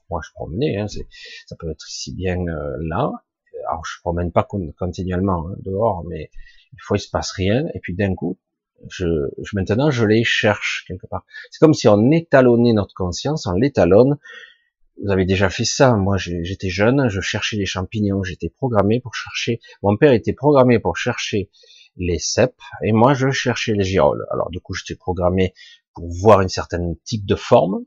moi, 0.08 0.20
je 0.24 0.30
promenais, 0.34 0.76
hein, 0.76 0.86
ça 0.88 1.56
peut 1.58 1.70
être 1.70 1.88
ici 1.88 2.14
bien 2.14 2.38
euh, 2.46 2.76
là. 2.80 3.10
Alors, 3.68 3.84
je 3.84 4.00
promène 4.00 4.30
pas 4.30 4.46
continuellement 4.78 5.48
hein, 5.48 5.56
dehors, 5.64 6.04
mais 6.08 6.30
une 6.72 6.78
fois 6.80 6.96
il 6.96 7.00
se 7.00 7.10
passe 7.10 7.32
rien, 7.32 7.66
et 7.74 7.80
puis 7.80 7.94
d'un 7.94 8.14
coup, 8.14 8.38
je, 8.88 9.06
je, 9.42 9.50
maintenant, 9.56 9.90
je 9.90 10.04
les 10.04 10.24
cherche 10.24 10.84
quelque 10.88 11.06
part. 11.06 11.24
C'est 11.50 11.58
comme 11.58 11.74
si 11.74 11.88
on 11.88 12.10
étalonnait 12.10 12.72
notre 12.72 12.94
conscience, 12.94 13.46
on 13.46 13.52
l'étalonne. 13.52 14.18
Vous 15.02 15.10
avez 15.10 15.24
déjà 15.24 15.48
fait 15.48 15.64
ça. 15.64 15.94
Moi, 15.94 16.16
j'étais 16.18 16.68
jeune, 16.68 17.08
je 17.08 17.20
cherchais 17.20 17.56
les 17.56 17.66
champignons, 17.66 18.22
j'étais 18.22 18.50
programmé 18.50 19.00
pour 19.00 19.14
chercher. 19.14 19.60
Mon 19.82 19.96
père 19.96 20.12
était 20.12 20.34
programmé 20.34 20.78
pour 20.78 20.96
chercher 20.96 21.50
les 21.96 22.18
cèpes, 22.18 22.60
et 22.82 22.92
moi 22.92 23.14
je 23.14 23.30
cherchais 23.30 23.74
les 23.74 23.84
girolles. 23.84 24.24
Alors 24.30 24.50
du 24.50 24.60
coup 24.60 24.74
j'étais 24.74 24.96
programmé 24.96 25.54
pour 25.92 26.08
voir 26.08 26.40
une 26.40 26.48
certaine 26.48 26.96
type 27.04 27.26
de 27.26 27.34
forme 27.34 27.84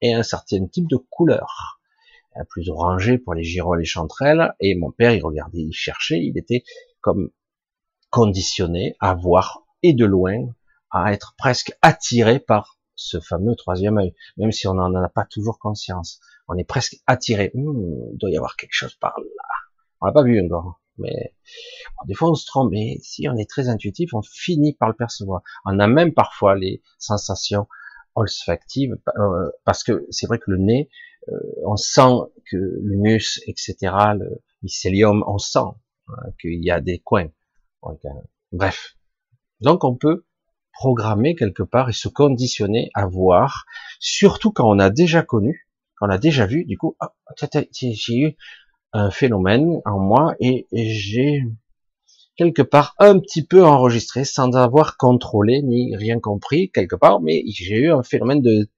et 0.00 0.14
un 0.14 0.22
certain 0.22 0.66
type 0.66 0.88
de 0.88 0.96
couleur, 0.96 1.80
plus 2.50 2.68
orangé 2.70 3.18
pour 3.18 3.34
les 3.34 3.44
girolles 3.44 3.82
et 3.82 3.86
chanterelles, 3.86 4.54
et 4.60 4.74
mon 4.74 4.90
père 4.90 5.12
il 5.12 5.22
regardait, 5.22 5.60
il 5.60 5.72
cherchait, 5.72 6.20
il 6.20 6.36
était 6.38 6.64
comme 7.00 7.30
conditionné 8.10 8.96
à 9.00 9.14
voir 9.14 9.65
et 9.82 9.92
de 9.92 10.04
loin, 10.04 10.48
à 10.90 11.12
être 11.12 11.34
presque 11.36 11.72
attiré 11.82 12.38
par 12.38 12.78
ce 12.94 13.20
fameux 13.20 13.54
troisième 13.54 13.98
œil, 13.98 14.14
même 14.36 14.52
si 14.52 14.66
on 14.66 14.74
n'en 14.74 14.94
a 14.94 15.08
pas 15.08 15.24
toujours 15.24 15.58
conscience. 15.58 16.20
On 16.48 16.56
est 16.56 16.64
presque 16.64 16.96
attiré. 17.06 17.50
Hum, 17.54 18.10
il 18.12 18.18
doit 18.18 18.30
y 18.30 18.36
avoir 18.36 18.56
quelque 18.56 18.72
chose 18.72 18.94
par 18.94 19.14
là. 19.18 19.48
On 20.00 20.06
l'a 20.06 20.12
pas 20.12 20.22
vu 20.22 20.42
encore, 20.42 20.80
mais 20.98 21.34
des 22.06 22.14
fois 22.14 22.30
on 22.30 22.34
se 22.34 22.46
trompe. 22.46 22.70
Mais 22.72 22.98
si 23.02 23.28
on 23.28 23.36
est 23.36 23.48
très 23.48 23.68
intuitif, 23.68 24.14
on 24.14 24.22
finit 24.22 24.74
par 24.74 24.88
le 24.88 24.94
percevoir. 24.94 25.42
On 25.64 25.78
a 25.78 25.86
même 25.86 26.14
parfois 26.14 26.56
les 26.56 26.82
sensations 26.98 27.66
olfactives, 28.14 28.96
euh, 29.18 29.50
parce 29.64 29.84
que 29.84 30.06
c'est 30.10 30.26
vrai 30.26 30.38
que 30.38 30.50
le 30.50 30.56
nez, 30.56 30.88
euh, 31.28 31.38
on 31.66 31.76
sent 31.76 32.32
que 32.50 32.56
l'humus, 32.82 33.40
etc., 33.46 33.76
le 34.18 34.42
mycélium, 34.62 35.22
on 35.26 35.38
sent 35.38 35.68
hein, 36.08 36.30
qu'il 36.40 36.64
y 36.64 36.70
a 36.70 36.80
des 36.80 36.98
coins. 36.98 37.28
Euh, 37.84 37.92
bref. 38.52 38.95
Donc 39.60 39.84
on 39.84 39.94
peut 39.94 40.24
programmer 40.72 41.34
quelque 41.34 41.62
part 41.62 41.88
et 41.88 41.94
se 41.94 42.08
conditionner 42.08 42.90
à 42.94 43.06
voir, 43.06 43.64
surtout 43.98 44.52
quand 44.52 44.68
on 44.68 44.78
a 44.78 44.90
déjà 44.90 45.22
connu, 45.22 45.66
quand 45.96 46.06
on 46.08 46.10
a 46.10 46.18
déjà 46.18 46.46
vu, 46.46 46.64
du 46.64 46.76
coup, 46.76 46.96
ah, 47.00 47.14
j'ai 47.72 48.14
eu 48.14 48.36
un 48.92 49.10
phénomène 49.10 49.80
en 49.84 49.98
moi 49.98 50.34
et, 50.40 50.66
j'ai 50.72 51.42
quelque 52.36 52.62
part 52.62 52.94
un 52.98 53.18
petit 53.18 53.46
peu 53.46 53.64
enregistré 53.64 54.24
sans 54.24 54.54
avoir 54.56 54.98
contrôlé 54.98 55.62
ni 55.62 55.96
rien 55.96 56.20
compris 56.20 56.70
quelque 56.70 56.96
part, 56.96 57.20
mais 57.22 57.42
j'ai 57.46 57.76
eu 57.76 57.90
un 57.90 58.02
phénomène 58.02 58.42
de 58.42 58.68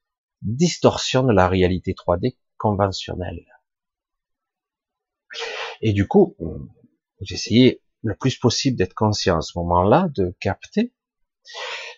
distorsion 0.43 1.25
de 1.25 1.33
la 1.33 1.49
réalité 1.49 1.93
3D 1.93 2.37
conventionnelle. 2.57 3.45
Et 5.81 5.93
du 5.93 6.07
coup, 6.07 6.37
j'ai 7.21 7.35
essayé 7.35 7.81
le 8.03 8.15
plus 8.15 8.37
possible 8.39 8.77
d'être 8.77 8.95
conscient 8.95 9.39
à 9.39 9.43
ce 9.43 9.59
moment-là, 9.59 10.09
de 10.15 10.35
capter 10.41 10.93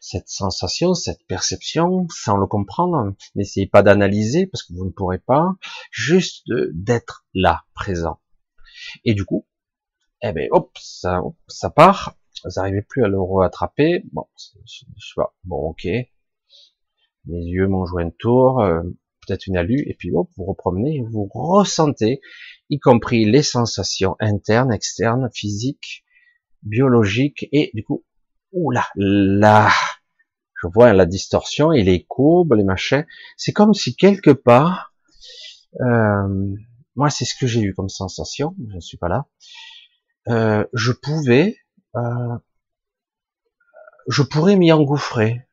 cette 0.01 0.29
sensation, 0.29 0.95
cette 0.95 1.27
perception, 1.27 2.07
sans 2.11 2.37
le 2.37 2.47
comprendre. 2.47 3.15
N'essayez 3.35 3.67
pas 3.67 3.83
d'analyser 3.83 4.47
parce 4.47 4.63
que 4.63 4.73
vous 4.73 4.85
ne 4.85 4.91
pourrez 4.91 5.19
pas, 5.19 5.55
juste 5.91 6.47
d'être 6.73 7.27
là, 7.35 7.65
présent. 7.75 8.21
Et 9.05 9.15
du 9.15 9.25
coup, 9.25 9.47
eh 10.23 10.33
ben, 10.33 10.49
hop, 10.53 10.71
ça, 10.81 11.21
ça 11.49 11.71
part. 11.71 12.17
Vous 12.45 12.51
n'arrivez 12.57 12.83
plus 12.83 13.05
à 13.05 13.09
le 13.09 13.21
rattraper. 13.21 14.05
Bon, 14.13 14.27
je 14.37 15.15
pas. 15.15 15.35
Bon, 15.45 15.71
ok. 15.71 15.85
Mes 17.27 17.45
yeux 17.45 17.69
m'ont 17.69 17.85
joué 17.85 18.05
un 18.05 18.11
tour, 18.11 18.61
euh, 18.61 18.83
peut-être 19.31 19.47
une 19.47 19.57
alu, 19.57 19.85
et 19.87 19.95
puis 19.95 20.11
hop, 20.13 20.29
vous 20.37 20.45
repromenez, 20.45 21.05
vous 21.09 21.31
ressentez, 21.33 22.21
y 22.69 22.79
compris 22.79 23.25
les 23.25 23.43
sensations 23.43 24.17
internes, 24.19 24.73
externes, 24.73 25.31
physiques, 25.33 26.05
biologiques, 26.63 27.49
et 27.53 27.71
du 27.75 27.85
coup, 27.85 28.05
oula, 28.53 28.87
là, 28.97 29.71
je 30.61 30.67
vois 30.67 30.93
la 30.93 31.07
distorsion 31.07 31.73
et 31.73 31.83
les 31.83 32.05
courbes, 32.05 32.55
les 32.55 32.65
machins. 32.65 33.07
C'est 33.37 33.53
comme 33.53 33.73
si 33.73 33.95
quelque 33.95 34.31
part, 34.31 34.93
euh, 35.81 36.55
moi 36.97 37.09
c'est 37.09 37.25
ce 37.25 37.35
que 37.39 37.47
j'ai 37.47 37.61
eu 37.61 37.73
comme 37.73 37.89
sensation, 37.89 38.55
je 38.69 38.75
ne 38.75 38.81
suis 38.81 38.99
pas 38.99 39.09
là. 39.09 39.27
Euh, 40.29 40.67
je 40.75 40.93
pouvais, 40.93 41.57
euh, 41.97 42.37
je 44.09 44.23
pourrais 44.23 44.57
m'y 44.57 44.73
engouffrer. 44.73 45.47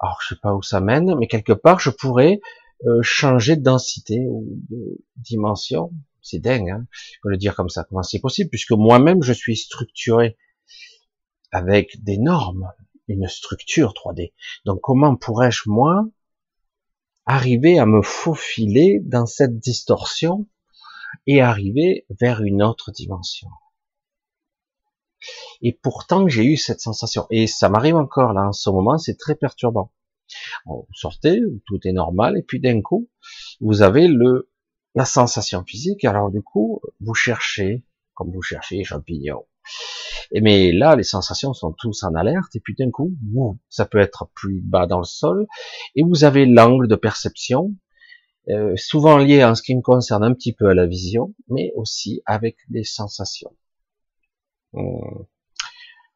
Alors 0.00 0.18
je 0.22 0.34
sais 0.34 0.40
pas 0.40 0.54
où 0.54 0.62
ça 0.62 0.80
mène, 0.80 1.14
mais 1.18 1.26
quelque 1.26 1.52
part 1.52 1.80
je 1.80 1.90
pourrais 1.90 2.40
euh, 2.86 3.00
changer 3.02 3.56
de 3.56 3.62
densité 3.62 4.26
ou 4.28 4.46
de 4.70 4.98
dimension. 5.16 5.92
C'est 6.22 6.38
dingue, 6.38 6.70
hein, 6.70 6.86
je 6.92 7.28
le 7.28 7.36
dire 7.36 7.54
comme 7.54 7.68
ça. 7.68 7.84
Comment 7.84 8.02
c'est 8.02 8.18
possible 8.18 8.50
Puisque 8.50 8.72
moi-même 8.72 9.22
je 9.22 9.32
suis 9.32 9.56
structuré 9.56 10.36
avec 11.52 12.02
des 12.02 12.18
normes, 12.18 12.70
une 13.08 13.28
structure 13.28 13.92
3D. 13.92 14.32
Donc 14.64 14.80
comment 14.80 15.16
pourrais-je 15.16 15.62
moi 15.66 16.06
arriver 17.26 17.78
à 17.78 17.86
me 17.86 18.02
faufiler 18.02 19.00
dans 19.02 19.26
cette 19.26 19.58
distorsion 19.58 20.46
et 21.26 21.40
arriver 21.40 22.06
vers 22.10 22.42
une 22.42 22.62
autre 22.62 22.90
dimension? 22.90 23.48
Et 25.62 25.72
pourtant 25.72 26.28
j'ai 26.28 26.44
eu 26.44 26.56
cette 26.56 26.80
sensation 26.80 27.26
et 27.30 27.46
ça 27.46 27.68
m'arrive 27.68 27.96
encore 27.96 28.32
là 28.32 28.48
en 28.48 28.52
ce 28.52 28.70
moment, 28.70 28.98
c'est 28.98 29.16
très 29.18 29.34
perturbant. 29.34 29.92
Vous 30.66 30.86
sortez, 30.94 31.40
tout 31.66 31.78
est 31.84 31.92
normal 31.92 32.38
et 32.38 32.42
puis 32.42 32.60
d'un 32.60 32.80
coup 32.80 33.08
vous 33.60 33.82
avez 33.82 34.08
le 34.08 34.50
la 34.94 35.04
sensation 35.04 35.64
physique. 35.64 36.04
Alors 36.04 36.30
du 36.30 36.42
coup 36.42 36.80
vous 37.00 37.14
cherchez 37.14 37.84
comme 38.14 38.32
vous 38.32 38.42
cherchez 38.42 38.84
champignons 38.84 39.44
et 40.32 40.40
mais 40.40 40.72
là, 40.72 40.96
les 40.96 41.04
sensations 41.04 41.52
sont 41.52 41.72
tous 41.72 42.02
en 42.02 42.14
alerte, 42.14 42.54
et 42.56 42.60
puis 42.60 42.74
d'un 42.74 42.90
coup, 42.90 43.12
ça 43.68 43.86
peut 43.86 43.98
être 43.98 44.30
plus 44.34 44.60
bas 44.60 44.86
dans 44.86 44.98
le 44.98 45.04
sol, 45.04 45.46
et 45.94 46.02
vous 46.02 46.24
avez 46.24 46.46
l'angle 46.46 46.88
de 46.88 46.96
perception, 46.96 47.74
euh, 48.50 48.74
souvent 48.76 49.16
lié 49.16 49.44
en 49.44 49.54
ce 49.54 49.62
qui 49.62 49.74
me 49.74 49.80
concerne 49.80 50.24
un 50.24 50.34
petit 50.34 50.52
peu 50.52 50.68
à 50.68 50.74
la 50.74 50.86
vision, 50.86 51.34
mais 51.48 51.72
aussi 51.76 52.22
avec 52.26 52.56
les 52.68 52.84
sensations. 52.84 53.54
Hmm. 54.74 55.24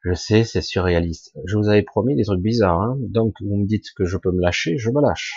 Je 0.05 0.15
sais, 0.15 0.45
c'est 0.45 0.63
surréaliste. 0.63 1.33
Je 1.45 1.57
vous 1.57 1.69
avais 1.69 1.83
promis 1.83 2.15
des 2.15 2.25
trucs 2.25 2.41
bizarres, 2.41 2.81
hein. 2.81 2.97
donc 3.01 3.35
vous 3.41 3.57
me 3.57 3.67
dites 3.67 3.93
que 3.97 4.05
je 4.05 4.17
peux 4.17 4.31
me 4.31 4.41
lâcher, 4.41 4.79
je 4.79 4.91
me 4.91 5.01
lâche. 5.03 5.35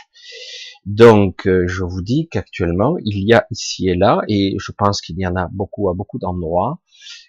Donc, 0.85 1.47
euh, 1.47 1.67
je 1.67 1.83
vous 1.83 2.01
dis 2.01 2.27
qu'actuellement, 2.29 2.95
il 3.03 3.27
y 3.27 3.33
a 3.33 3.45
ici 3.51 3.89
et 3.89 3.95
là, 3.95 4.21
et 4.27 4.55
je 4.59 4.71
pense 4.71 5.01
qu'il 5.01 5.19
y 5.19 5.25
en 5.25 5.35
a 5.35 5.47
beaucoup 5.51 5.89
à 5.89 5.93
beaucoup 5.93 6.19
d'endroits, 6.19 6.79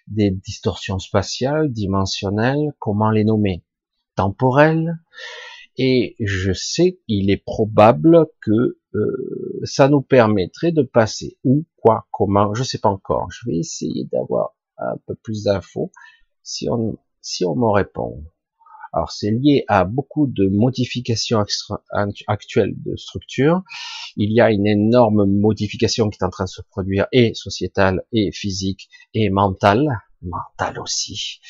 des 0.08 0.30
distorsions 0.30 0.98
spatiales, 0.98 1.70
dimensionnelles, 1.70 2.72
comment 2.78 3.10
les 3.10 3.24
nommer, 3.24 3.64
temporelles, 4.14 4.98
et 5.78 6.16
je 6.20 6.52
sais 6.52 6.98
qu'il 7.06 7.30
est 7.30 7.42
probable 7.44 8.26
que 8.40 8.78
euh, 8.94 9.60
ça 9.64 9.88
nous 9.88 10.02
permettrait 10.02 10.72
de 10.72 10.82
passer 10.82 11.38
où, 11.44 11.64
quoi, 11.76 12.06
comment, 12.10 12.54
je 12.54 12.62
sais 12.62 12.78
pas 12.78 12.90
encore. 12.90 13.30
Je 13.30 13.50
vais 13.50 13.56
essayer 13.56 14.04
d'avoir 14.12 14.54
un 14.92 14.96
peu 15.06 15.14
plus 15.14 15.44
d'infos 15.44 15.92
si 16.42 16.68
on 16.68 16.98
si 17.20 17.44
on 17.44 17.54
me 17.54 17.68
répond. 17.68 18.24
Alors 18.92 19.10
c'est 19.10 19.30
lié 19.30 19.64
à 19.68 19.84
beaucoup 19.84 20.26
de 20.26 20.48
modifications 20.48 21.42
actuelles 22.26 22.74
de 22.76 22.96
structure. 22.96 23.62
Il 24.16 24.32
y 24.32 24.40
a 24.40 24.50
une 24.50 24.66
énorme 24.66 25.24
modification 25.24 26.10
qui 26.10 26.18
est 26.20 26.24
en 26.24 26.30
train 26.30 26.44
de 26.44 26.50
se 26.50 26.60
produire 26.62 27.06
et 27.10 27.32
sociétale 27.32 28.02
et 28.12 28.32
physique 28.32 28.90
et 29.14 29.30
mentale, 29.30 29.86
mentale 30.20 30.78
aussi. 30.78 31.40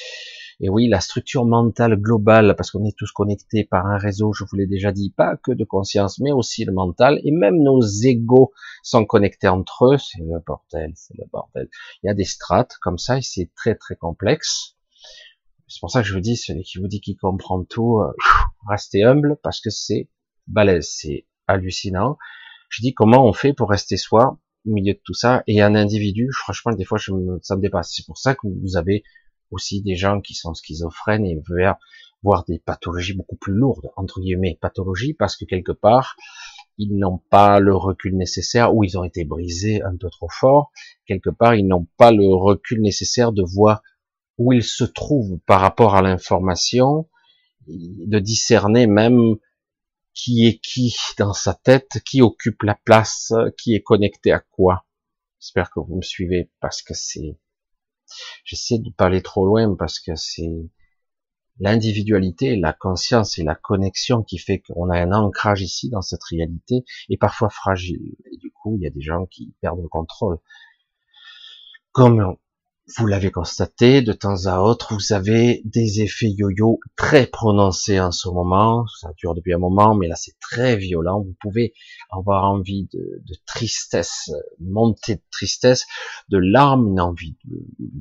Et 0.64 0.68
oui, 0.68 0.88
la 0.88 1.00
structure 1.00 1.44
mentale 1.44 1.96
globale, 1.96 2.54
parce 2.56 2.70
qu'on 2.70 2.84
est 2.84 2.96
tous 2.96 3.10
connectés 3.10 3.64
par 3.64 3.84
un 3.84 3.98
réseau, 3.98 4.32
je 4.32 4.44
vous 4.44 4.56
l'ai 4.56 4.68
déjà 4.68 4.92
dit, 4.92 5.10
pas 5.10 5.36
que 5.36 5.50
de 5.50 5.64
conscience, 5.64 6.20
mais 6.20 6.30
aussi 6.30 6.64
le 6.64 6.72
mental, 6.72 7.20
et 7.24 7.32
même 7.32 7.60
nos 7.60 7.80
égaux 7.82 8.52
sont 8.84 9.04
connectés 9.04 9.48
entre 9.48 9.94
eux, 9.94 9.98
c'est 9.98 10.20
le 10.20 10.38
bordel, 10.46 10.92
c'est 10.94 11.18
le 11.18 11.24
bordel. 11.32 11.68
Il 12.02 12.06
y 12.06 12.10
a 12.10 12.14
des 12.14 12.24
strates 12.24 12.76
comme 12.80 12.96
ça, 12.96 13.18
et 13.18 13.22
c'est 13.22 13.50
très 13.56 13.74
très 13.74 13.96
complexe. 13.96 14.76
C'est 15.66 15.80
pour 15.80 15.90
ça 15.90 16.00
que 16.00 16.06
je 16.06 16.14
vous 16.14 16.20
dis, 16.20 16.36
celui 16.36 16.62
qui 16.62 16.78
vous 16.78 16.86
dit 16.86 17.00
qu'il 17.00 17.16
comprend 17.16 17.64
tout, 17.64 17.98
euh, 17.98 18.12
restez 18.68 19.02
humble 19.02 19.38
parce 19.42 19.60
que 19.60 19.70
c'est 19.70 20.10
balèze, 20.46 20.88
c'est 20.92 21.26
hallucinant. 21.48 22.18
Je 22.68 22.82
dis 22.82 22.94
comment 22.94 23.26
on 23.26 23.32
fait 23.32 23.52
pour 23.52 23.70
rester 23.70 23.96
soi 23.96 24.38
au 24.64 24.70
milieu 24.70 24.94
de 24.94 25.00
tout 25.02 25.14
ça 25.14 25.42
et 25.48 25.60
un 25.60 25.74
individu, 25.74 26.28
franchement, 26.30 26.72
des 26.72 26.84
fois, 26.84 26.98
ça 26.98 27.56
me 27.56 27.60
dépasse. 27.60 27.92
C'est 27.92 28.06
pour 28.06 28.18
ça 28.18 28.34
que 28.34 28.46
vous 28.46 28.76
avez 28.76 29.02
aussi 29.52 29.82
des 29.82 29.94
gens 29.94 30.20
qui 30.20 30.34
sont 30.34 30.54
schizophrènes 30.54 31.24
et 31.24 31.40
veulent 31.48 31.74
voir 32.22 32.44
des 32.44 32.58
pathologies 32.58 33.14
beaucoup 33.14 33.36
plus 33.36 33.52
lourdes, 33.52 33.90
entre 33.96 34.20
guillemets, 34.20 34.58
pathologies, 34.60 35.14
parce 35.14 35.36
que 35.36 35.44
quelque 35.44 35.72
part, 35.72 36.16
ils 36.78 36.96
n'ont 36.96 37.18
pas 37.18 37.60
le 37.60 37.74
recul 37.74 38.16
nécessaire 38.16 38.74
ou 38.74 38.84
ils 38.84 38.98
ont 38.98 39.04
été 39.04 39.24
brisés 39.24 39.82
un 39.82 39.96
peu 39.96 40.08
trop 40.08 40.28
fort. 40.28 40.72
Quelque 41.06 41.30
part, 41.30 41.54
ils 41.54 41.66
n'ont 41.66 41.86
pas 41.96 42.12
le 42.12 42.26
recul 42.28 42.80
nécessaire 42.80 43.32
de 43.32 43.42
voir 43.42 43.82
où 44.38 44.52
il 44.52 44.64
se 44.64 44.84
trouve 44.84 45.38
par 45.46 45.60
rapport 45.60 45.94
à 45.94 46.02
l'information, 46.02 47.08
de 47.66 48.18
discerner 48.18 48.86
même 48.86 49.36
qui 50.14 50.46
est 50.46 50.58
qui 50.58 50.94
dans 51.18 51.32
sa 51.32 51.54
tête, 51.54 52.00
qui 52.04 52.22
occupe 52.22 52.62
la 52.62 52.74
place, 52.74 53.32
qui 53.58 53.74
est 53.74 53.82
connecté 53.82 54.32
à 54.32 54.40
quoi. 54.40 54.84
J'espère 55.40 55.70
que 55.70 55.80
vous 55.80 55.96
me 55.96 56.02
suivez 56.02 56.50
parce 56.60 56.82
que 56.82 56.94
c'est, 56.94 57.38
j'essaie 58.44 58.78
de 58.78 58.90
parler 58.90 59.22
trop 59.22 59.46
loin 59.46 59.74
parce 59.76 60.00
que 60.00 60.14
c'est 60.16 60.70
l'individualité, 61.60 62.56
la 62.56 62.72
conscience 62.72 63.38
et 63.38 63.44
la 63.44 63.54
connexion 63.54 64.22
qui 64.22 64.38
fait 64.38 64.60
qu'on 64.60 64.90
a 64.90 64.98
un 64.98 65.12
ancrage 65.12 65.62
ici 65.62 65.90
dans 65.90 66.02
cette 66.02 66.24
réalité 66.24 66.84
et 67.08 67.16
parfois 67.16 67.50
fragile. 67.50 68.16
Et 68.32 68.36
du 68.36 68.50
coup, 68.50 68.76
il 68.76 68.82
y 68.82 68.86
a 68.86 68.90
des 68.90 69.02
gens 69.02 69.26
qui 69.26 69.54
perdent 69.60 69.82
le 69.82 69.88
contrôle. 69.88 70.38
Comme 71.92 72.36
vous 72.96 73.06
l'avez 73.06 73.30
constaté, 73.30 74.02
de 74.02 74.12
temps 74.12 74.46
à 74.46 74.60
autre, 74.60 74.94
vous 74.94 75.12
avez 75.12 75.62
des 75.64 76.02
effets 76.02 76.30
yo-yo 76.30 76.80
très 76.96 77.26
prononcés 77.26 78.00
en 78.00 78.12
ce 78.12 78.28
moment. 78.28 78.86
Ça 79.00 79.10
dure 79.16 79.34
depuis 79.34 79.54
un 79.54 79.58
moment, 79.58 79.94
mais 79.94 80.08
là 80.08 80.16
c'est 80.16 80.38
très 80.40 80.76
violent. 80.76 81.20
Vous 81.20 81.34
pouvez 81.40 81.74
avoir 82.10 82.44
envie 82.44 82.88
de, 82.92 83.22
tristesse, 83.46 84.30
montée 84.60 85.16
de 85.16 85.22
tristesse, 85.30 85.86
de 86.28 86.38
larmes, 86.38 86.88
une 86.88 87.00
envie 87.00 87.36
de 87.44 87.56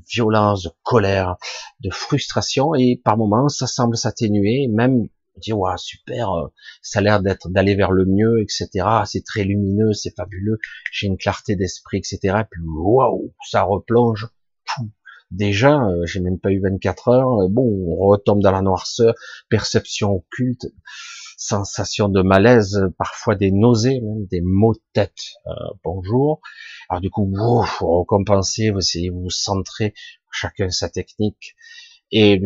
violence, 0.09 0.63
de 0.63 0.71
colère, 0.83 1.37
de 1.81 1.89
frustration, 1.89 2.75
et 2.75 2.99
par 3.03 3.17
moments 3.17 3.49
ça 3.49 3.67
semble 3.67 3.97
s'atténuer, 3.97 4.67
même 4.67 5.07
dit 5.37 5.53
ouais 5.53 5.71
super, 5.77 6.31
euh, 6.33 6.47
ça 6.81 6.99
a 6.99 7.01
l'air 7.01 7.21
d'être 7.21 7.49
d'aller 7.49 7.75
vers 7.75 7.91
le 7.91 8.05
mieux, 8.05 8.41
etc. 8.41 8.85
C'est 9.05 9.23
très 9.23 9.43
lumineux, 9.43 9.93
c'est 9.93 10.15
fabuleux, 10.15 10.59
j'ai 10.91 11.07
une 11.07 11.17
clarté 11.17 11.55
d'esprit, 11.55 11.97
etc. 11.99 12.19
Et 12.41 12.47
puis 12.49 12.61
waouh, 12.63 13.33
ça 13.49 13.63
replonge. 13.63 14.27
Déjà, 15.31 15.81
euh, 15.81 16.05
j'ai 16.05 16.19
même 16.19 16.39
pas 16.39 16.51
eu 16.51 16.59
24 16.61 17.07
heures. 17.07 17.49
Bon, 17.49 17.63
on 17.63 18.05
retombe 18.05 18.41
dans 18.41 18.51
la 18.51 18.61
noirceur, 18.61 19.15
perception 19.49 20.11
occulte, 20.11 20.67
sensation 21.37 22.09
de 22.09 22.21
malaise, 22.21 22.87
parfois 22.97 23.35
des 23.35 23.51
nausées, 23.51 24.01
même 24.01 24.25
des 24.27 24.41
maux 24.41 24.73
de 24.73 24.81
tête. 24.93 25.21
Euh, 25.47 25.51
bonjour. 25.83 26.41
Alors 26.89 27.01
du 27.01 27.09
coup, 27.09 27.25
vous, 27.25 27.63
vous 27.79 28.05
vous 28.09 28.77
essayez 28.77 29.09
de 29.09 29.15
vous 29.15 29.29
centrer, 29.29 29.93
chacun 30.31 30.69
sa 30.69 30.89
technique 30.89 31.55
et 32.11 32.41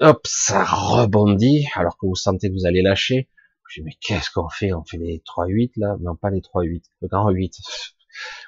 hop, 0.00 0.20
ça 0.26 0.64
rebondit, 0.64 1.66
alors 1.74 1.96
que 1.96 2.06
vous 2.06 2.16
sentez 2.16 2.48
que 2.48 2.54
vous 2.54 2.66
allez 2.66 2.82
lâcher. 2.82 3.28
Je 3.68 3.80
dis, 3.80 3.84
mais 3.84 3.96
qu'est-ce 4.00 4.32
qu'on 4.32 4.48
fait? 4.48 4.72
On 4.72 4.82
fait 4.84 4.96
les 4.96 5.22
3-8 5.24 5.72
là? 5.76 5.96
Non, 6.00 6.16
pas 6.16 6.30
les 6.30 6.40
3-8, 6.40 6.82
le 7.02 7.08
grand 7.08 7.30
8. 7.30 7.54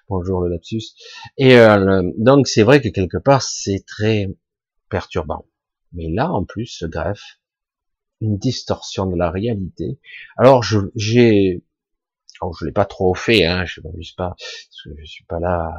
Bonjour 0.09 0.42
le 0.42 0.50
lapsus. 0.50 0.95
Et 1.38 1.57
euh, 1.57 2.02
donc 2.19 2.47
c'est 2.47 2.62
vrai 2.62 2.81
que 2.81 2.88
quelque 2.88 3.19
part 3.19 3.42
c'est 3.42 3.85
très 3.87 4.28
perturbant. 4.90 5.47
Mais 5.92 6.09
là 6.11 6.31
en 6.31 6.45
plus 6.45 6.66
se 6.66 6.87
greffe 6.87 7.40
une 8.21 8.38
distorsion 8.38 9.07
de 9.07 9.16
la 9.16 9.31
réalité. 9.31 9.99
Alors 10.37 10.62
je 10.62 10.78
j'ai, 10.95 11.64
je 12.61 12.64
l'ai 12.64 12.73
pas 12.73 12.85
trop 12.85 13.14
fait, 13.14 13.45
hein, 13.45 13.64
je 13.64 13.81
m'amuse 13.81 14.12
pas, 14.12 14.35
parce 14.38 14.83
que 14.85 14.90
je 14.99 15.04
suis 15.04 15.25
pas 15.25 15.40
là 15.40 15.73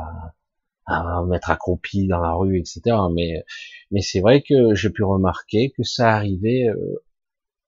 à 0.85 1.23
mettre 1.25 1.49
accroupi 1.49 2.07
dans 2.07 2.19
la 2.19 2.33
rue, 2.33 2.59
etc. 2.59 2.81
Mais, 3.13 3.43
mais 3.91 4.01
c'est 4.01 4.19
vrai 4.19 4.41
que 4.41 4.75
j'ai 4.75 4.89
pu 4.89 5.03
remarquer 5.03 5.71
que 5.75 5.83
ça 5.83 6.13
arrivait 6.13 6.67
euh, 6.67 7.03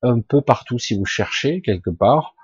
un 0.02 0.22
peu 0.22 0.42
partout 0.42 0.80
si 0.80 0.98
vous 0.98 1.06
cherchez 1.06 1.62
quelque 1.62 1.90
part. 1.90 2.35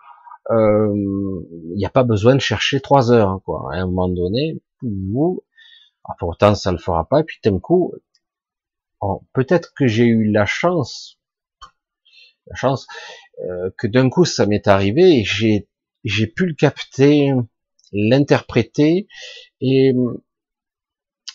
Il 0.51 0.57
euh, 0.57 1.75
n'y 1.75 1.85
a 1.85 1.89
pas 1.89 2.03
besoin 2.03 2.35
de 2.35 2.41
chercher 2.41 2.81
trois 2.81 3.11
heures, 3.11 3.29
hein, 3.29 3.41
quoi. 3.45 3.69
À 3.73 3.77
un 3.77 3.85
moment 3.85 4.09
donné, 4.09 4.61
vous, 4.81 5.43
ah, 6.03 6.15
pourtant 6.19 6.55
ça 6.55 6.71
le 6.71 6.77
fera 6.77 7.07
pas. 7.07 7.21
Et 7.21 7.23
puis 7.23 7.39
d'un 7.43 7.59
coup, 7.59 7.93
oh, 8.99 9.23
peut-être 9.33 9.73
que 9.73 9.87
j'ai 9.87 10.05
eu 10.05 10.29
la 10.29 10.45
chance, 10.45 11.19
la 12.47 12.55
chance 12.55 12.87
euh, 13.43 13.69
que 13.77 13.87
d'un 13.87 14.09
coup 14.09 14.25
ça 14.25 14.45
m'est 14.45 14.67
arrivé 14.67 15.19
et 15.19 15.23
j'ai 15.23 15.69
j'ai 16.03 16.27
pu 16.27 16.47
le 16.47 16.53
capter, 16.55 17.31
l'interpréter 17.93 19.07
et 19.61 19.93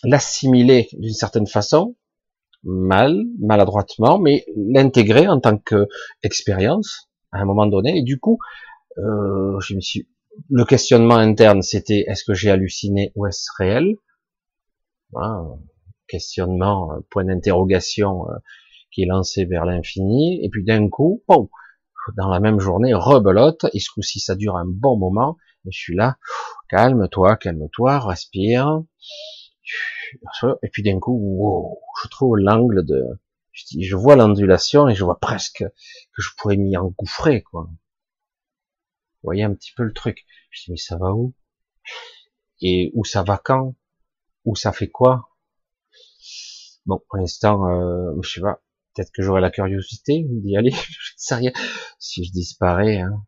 l'assimiler 0.03 0.89
d'une 0.93 1.13
certaine 1.13 1.47
façon, 1.47 1.95
mal, 2.63 3.23
maladroitement, 3.39 4.19
mais 4.19 4.45
l'intégrer 4.55 5.27
en 5.27 5.39
tant 5.39 5.57
qu'expérience 5.57 7.09
à 7.31 7.39
un 7.39 7.45
moment 7.45 7.65
donné. 7.65 7.99
Et 7.99 8.03
du 8.03 8.19
coup, 8.19 8.39
euh, 8.97 9.59
le 10.49 10.65
questionnement 10.65 11.15
interne, 11.15 11.61
c'était 11.61 12.05
est-ce 12.07 12.23
que 12.23 12.33
j'ai 12.33 12.49
halluciné 12.49 13.11
ou 13.15 13.25
est-ce 13.25 13.47
réel? 13.57 13.95
Questionnement, 16.07 16.93
euh, 16.93 16.99
point 17.09 17.25
d'interrogation 17.25 18.29
euh, 18.29 18.35
qui 18.91 19.03
est 19.03 19.05
lancé 19.05 19.45
vers 19.45 19.65
l'infini. 19.65 20.43
Et 20.43 20.49
puis 20.49 20.63
d'un 20.63 20.89
coup, 20.89 21.23
dans 22.15 22.29
la 22.29 22.39
même 22.39 22.59
journée, 22.59 22.93
rebelote. 22.93 23.65
Et 23.73 23.79
ce 23.79 23.89
coup-ci, 23.91 24.19
ça 24.19 24.35
dure 24.35 24.57
un 24.57 24.65
bon 24.65 24.97
moment. 24.97 25.37
Et 25.65 25.71
je 25.71 25.79
suis 25.79 25.95
là, 25.95 26.17
calme-toi, 26.69 27.35
calme-toi, 27.37 27.99
respire. 27.99 28.83
Et 30.63 30.69
puis 30.69 30.83
d'un 30.83 30.99
coup, 30.99 31.77
je 32.03 32.07
trouve 32.09 32.37
l'angle 32.37 32.85
de, 32.85 33.03
je 33.53 33.95
vois 33.95 34.15
l'ondulation 34.15 34.87
et 34.87 34.95
je 34.95 35.03
vois 35.03 35.19
presque 35.19 35.65
que 35.65 36.21
je 36.21 36.29
pourrais 36.37 36.57
m'y 36.57 36.77
engouffrer, 36.77 37.41
quoi. 37.41 37.69
Voyez 39.27 39.43
un 39.43 39.53
petit 39.53 39.73
peu 39.75 39.83
le 39.83 39.91
truc. 39.91 40.25
Je 40.51 40.63
dis, 40.63 40.71
mais 40.71 40.77
ça 40.77 40.95
va 40.95 41.11
où? 41.11 41.33
Et 42.61 42.91
où 42.93 43.03
ça 43.03 43.23
va 43.23 43.37
quand? 43.37 43.75
Où 44.45 44.55
ça 44.55 44.71
fait 44.71 44.87
quoi? 44.87 45.27
Bon, 46.85 47.01
pour 47.09 47.17
l'instant, 47.17 47.67
euh, 47.67 48.13
je 48.21 48.29
sais 48.29 48.39
pas. 48.39 48.63
Peut-être 48.95 49.11
que 49.11 49.21
j'aurai 49.21 49.41
la 49.41 49.51
curiosité 49.51 50.25
d'y 50.29 50.55
aller. 50.55 50.71
je 50.89 51.11
sais 51.17 51.35
rien. 51.35 51.51
Si 51.99 52.23
je 52.23 52.31
disparais, 52.31 53.01
hein. 53.01 53.25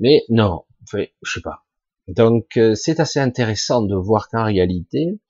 Mais 0.00 0.22
non, 0.30 0.64
je 0.90 1.04
sais 1.22 1.42
pas. 1.42 1.66
Donc 2.06 2.56
euh, 2.56 2.74
c'est 2.74 2.98
assez 2.98 3.20
intéressant 3.20 3.82
de 3.82 3.94
voir 3.94 4.30
qu'en 4.30 4.44
réalité, 4.44 5.20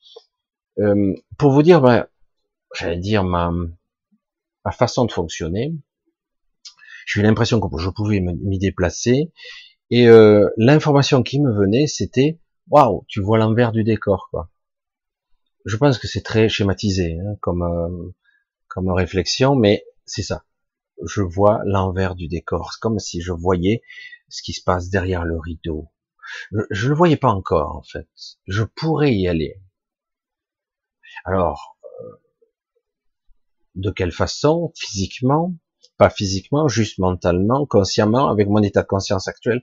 euh, 0.79 1.15
pour 1.37 1.51
vous 1.51 1.65
dire, 1.65 1.81
ben, 1.81 2.07
j'allais 2.77 3.01
dire 3.01 3.25
ma, 3.25 3.51
ma 4.65 4.71
façon 4.71 5.05
de 5.05 5.11
fonctionner, 5.11 5.75
j'ai 7.09 7.21
eu 7.21 7.23
l'impression 7.23 7.59
que 7.59 7.79
je 7.79 7.89
pouvais 7.89 8.21
m'y 8.21 8.59
déplacer 8.59 9.33
et 9.91 10.07
euh, 10.09 10.49
l'information 10.59 11.23
qui 11.23 11.41
me 11.41 11.51
venait, 11.51 11.87
c'était 11.87 12.39
waouh, 12.69 13.05
tu 13.09 13.23
vois 13.23 13.39
l'envers 13.39 13.73
du 13.73 13.83
décor, 13.83 14.29
quoi. 14.31 14.51
Je 15.65 15.77
pense 15.77 15.99
que 15.99 16.07
c'est 16.07 16.23
très 16.23 16.49
schématisé 16.49 17.19
hein, 17.19 17.37
comme 17.41 18.13
comme 18.69 18.91
réflexion, 18.91 19.57
mais 19.57 19.85
c'est 20.05 20.23
ça. 20.23 20.45
Je 21.07 21.23
vois 21.23 21.63
l'envers 21.65 22.15
du 22.15 22.29
décor, 22.29 22.73
c'est 22.73 22.81
comme 22.81 22.99
si 22.99 23.23
je 23.23 23.33
voyais 23.33 23.83
ce 24.29 24.43
qui 24.43 24.53
se 24.53 24.63
passe 24.63 24.91
derrière 24.91 25.25
le 25.25 25.39
rideau, 25.39 25.89
je 26.51 26.85
ne 26.85 26.91
le 26.91 26.95
voyais 26.95 27.17
pas 27.17 27.31
encore, 27.31 27.77
en 27.77 27.83
fait. 27.83 28.09
Je 28.47 28.63
pourrais 28.63 29.15
y 29.15 29.29
aller. 29.29 29.63
Alors, 31.25 31.79
euh, 32.03 32.21
de 33.77 33.91
quelle 33.91 34.13
façon 34.13 34.73
Physiquement? 34.77 35.55
Pas 35.99 36.11
physiquement, 36.11 36.69
juste 36.69 36.99
mentalement, 36.99 37.67
consciemment, 37.67 38.29
avec 38.31 38.49
mon 38.49 38.63
état 38.63 38.83
de 38.83 38.87
conscience 38.87 39.29
actuel 39.29 39.63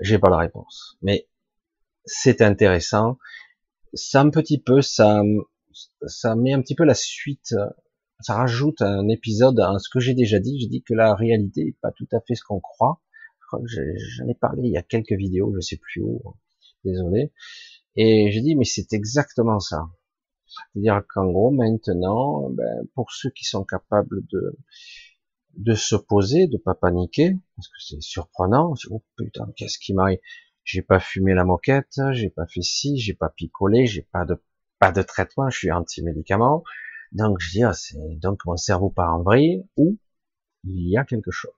J'ai 0.00 0.18
pas 0.18 0.30
la 0.30 0.38
réponse. 0.38 0.96
Mais 1.02 1.28
c'est 2.04 2.42
intéressant. 2.42 3.18
Ça 3.94 4.20
un 4.20 4.30
petit 4.30 4.58
peu, 4.58 4.82
ça, 4.82 5.22
ça 6.06 6.34
met 6.34 6.52
un 6.52 6.60
petit 6.60 6.74
peu 6.74 6.84
la 6.84 6.94
suite, 6.94 7.54
ça 8.20 8.34
rajoute 8.34 8.82
un 8.82 9.08
épisode 9.08 9.60
à 9.60 9.78
ce 9.78 9.88
que 9.88 10.00
j'ai 10.00 10.14
déjà 10.14 10.40
dit. 10.40 10.58
J'ai 10.60 10.68
dit 10.68 10.82
que 10.82 10.94
la 10.94 11.14
réalité 11.14 11.64
n'est 11.64 11.76
pas 11.80 11.92
tout 11.92 12.08
à 12.12 12.20
fait 12.26 12.34
ce 12.34 12.42
qu'on 12.42 12.60
croit 12.60 13.00
j'en 13.64 14.28
ai 14.28 14.34
parlé 14.34 14.62
il 14.64 14.72
y 14.72 14.76
a 14.76 14.82
quelques 14.82 15.12
vidéos, 15.12 15.52
je 15.54 15.60
sais 15.60 15.76
plus 15.76 16.02
où, 16.02 16.22
désolé. 16.84 17.32
Et 17.96 18.30
j'ai 18.30 18.40
dit, 18.40 18.54
mais 18.54 18.64
c'est 18.64 18.92
exactement 18.92 19.60
ça. 19.60 19.88
C'est-à-dire 20.46 21.02
qu'en 21.12 21.26
gros, 21.26 21.50
maintenant, 21.50 22.48
ben, 22.50 22.86
pour 22.94 23.12
ceux 23.12 23.30
qui 23.30 23.44
sont 23.44 23.64
capables 23.64 24.26
de 24.32 24.56
de 25.58 25.74
se 25.74 25.96
poser, 25.96 26.46
de 26.46 26.56
pas 26.56 26.74
paniquer, 26.74 27.36
parce 27.56 27.68
que 27.68 27.76
c'est 27.80 28.00
surprenant. 28.00 28.74
Oh 28.90 29.02
putain, 29.16 29.52
qu'est-ce 29.56 29.78
qui 29.78 29.92
m'arrive? 29.92 30.20
J'ai 30.64 30.82
pas 30.82 31.00
fumé 31.00 31.34
la 31.34 31.44
moquette, 31.44 32.00
j'ai 32.12 32.30
pas 32.30 32.46
fait 32.46 32.62
ci, 32.62 32.98
j'ai 32.98 33.14
pas 33.14 33.28
picolé, 33.28 33.86
j'ai 33.86 34.02
pas 34.02 34.24
de 34.24 34.40
pas 34.78 34.92
de 34.92 35.02
traitement, 35.02 35.50
je 35.50 35.58
suis 35.58 35.72
anti-médicament. 35.72 36.62
Donc 37.12 37.38
je 37.40 37.50
dis, 37.50 37.62
ah, 37.64 37.72
donc 38.20 38.44
mon 38.46 38.56
cerveau 38.56 38.90
part 38.90 39.14
en 39.14 39.22
vrille 39.22 39.64
ou 39.76 39.98
il 40.64 40.88
y 40.88 40.96
a 40.96 41.04
quelque 41.04 41.30
chose. 41.30 41.52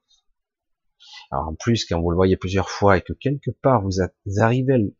Alors 1.30 1.48
en 1.48 1.54
plus, 1.54 1.84
quand 1.84 2.00
vous 2.00 2.10
le 2.10 2.16
voyez 2.16 2.36
plusieurs 2.36 2.70
fois 2.70 2.96
et 2.96 3.02
que 3.02 3.12
quelque 3.12 3.50
part 3.50 3.82
vous, 3.82 4.00
arrivez 4.38 4.94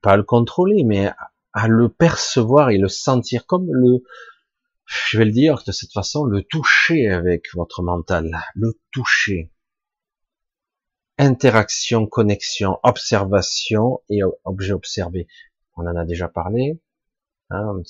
pas 0.00 0.12
à 0.12 0.16
le 0.16 0.22
contrôler, 0.22 0.84
mais 0.84 1.10
à, 1.52 1.68
le 1.68 1.88
percevoir 1.88 2.70
et 2.70 2.78
le 2.78 2.88
sentir 2.88 3.46
comme 3.46 3.66
le, 3.70 4.02
je 4.86 5.18
vais 5.18 5.24
le 5.24 5.32
dire 5.32 5.62
de 5.66 5.72
cette 5.72 5.92
façon, 5.92 6.24
le 6.24 6.42
toucher 6.42 7.08
avec 7.08 7.46
votre 7.54 7.82
mental, 7.82 8.30
le 8.54 8.78
toucher. 8.90 9.50
Interaction, 11.18 12.06
connexion, 12.06 12.78
observation 12.82 14.02
et 14.08 14.20
objet 14.44 14.72
observé. 14.72 15.28
On 15.76 15.86
en 15.86 15.96
a 15.96 16.04
déjà 16.04 16.28
parlé. 16.28 16.80
Hein, 17.50 17.82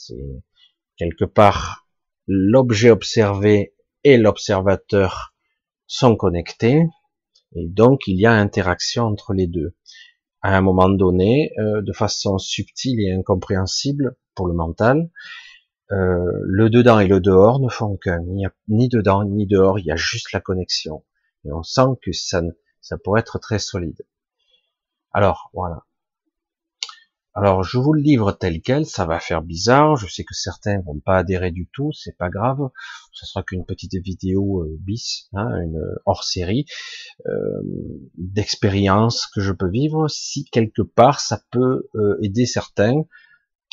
quelque 0.96 1.24
part 1.24 1.84
l'objet 2.26 2.90
observé 2.90 3.74
et 4.02 4.16
l'observateur 4.16 5.34
sont 5.86 6.16
connectés. 6.16 6.86
Et 7.54 7.66
donc, 7.68 8.02
il 8.06 8.18
y 8.18 8.26
a 8.26 8.32
interaction 8.32 9.04
entre 9.04 9.32
les 9.32 9.46
deux. 9.46 9.76
À 10.42 10.56
un 10.56 10.60
moment 10.60 10.88
donné, 10.88 11.52
euh, 11.58 11.80
de 11.82 11.92
façon 11.92 12.38
subtile 12.38 13.00
et 13.00 13.12
incompréhensible 13.12 14.16
pour 14.34 14.46
le 14.46 14.54
mental, 14.54 15.10
euh, 15.92 16.40
le 16.42 16.70
dedans 16.70 16.98
et 17.00 17.06
le 17.06 17.20
dehors 17.20 17.60
ne 17.60 17.68
font 17.68 17.96
qu'un. 17.96 18.24
Ni 18.68 18.88
dedans 18.88 19.24
ni 19.24 19.46
dehors, 19.46 19.78
il 19.78 19.86
y 19.86 19.92
a 19.92 19.96
juste 19.96 20.32
la 20.32 20.40
connexion. 20.40 21.04
Et 21.44 21.52
on 21.52 21.62
sent 21.62 21.98
que 22.02 22.12
ça, 22.12 22.42
ça 22.80 22.96
pourrait 22.98 23.20
être 23.20 23.38
très 23.38 23.58
solide. 23.58 24.04
Alors, 25.12 25.50
voilà. 25.52 25.84
Alors, 27.36 27.64
je 27.64 27.78
vous 27.78 27.92
le 27.92 28.00
livre 28.00 28.30
tel 28.30 28.62
quel, 28.62 28.86
ça 28.86 29.06
va 29.06 29.18
faire 29.18 29.42
bizarre, 29.42 29.96
je 29.96 30.06
sais 30.06 30.22
que 30.22 30.34
certains 30.34 30.80
vont 30.82 31.00
pas 31.00 31.16
adhérer 31.16 31.50
du 31.50 31.68
tout, 31.72 31.92
c'est 31.92 32.16
pas 32.16 32.30
grave, 32.30 32.70
ce 33.10 33.26
sera 33.26 33.42
qu'une 33.42 33.64
petite 33.64 33.96
vidéo 33.96 34.62
euh, 34.62 34.76
bis, 34.80 35.28
hein, 35.32 35.48
une 35.62 35.82
hors-série 36.06 36.64
euh, 37.26 37.60
d'expérience 38.16 39.26
que 39.26 39.40
je 39.40 39.50
peux 39.50 39.68
vivre, 39.68 40.06
si 40.08 40.44
quelque 40.44 40.82
part 40.82 41.18
ça 41.18 41.42
peut 41.50 41.88
euh, 41.96 42.16
aider 42.22 42.46
certains 42.46 43.04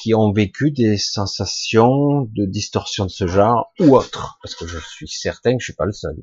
qui 0.01 0.15
ont 0.15 0.31
vécu 0.31 0.71
des 0.71 0.97
sensations 0.97 2.21
de 2.21 2.45
distorsion 2.45 3.05
de 3.05 3.11
ce 3.11 3.27
genre 3.27 3.71
ou 3.79 3.95
autre, 3.95 4.39
parce 4.41 4.55
que 4.55 4.65
je 4.65 4.79
suis 4.79 5.07
certain 5.07 5.53
que 5.53 5.59
je 5.59 5.65
suis 5.65 5.75
pas 5.75 5.85
le 5.85 5.91
seul. 5.91 6.15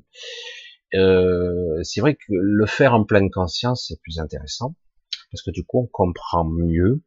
euh, 0.94 1.82
c'est 1.84 2.00
vrai 2.00 2.16
que 2.16 2.32
le 2.32 2.66
faire 2.66 2.94
en 2.94 3.04
pleine 3.04 3.30
conscience, 3.30 3.86
c'est 3.86 4.00
plus 4.00 4.18
intéressant, 4.18 4.74
parce 5.30 5.42
que 5.42 5.52
du 5.52 5.64
coup, 5.64 5.82
on 5.82 5.86
comprend 5.86 6.44
mieux 6.44 7.02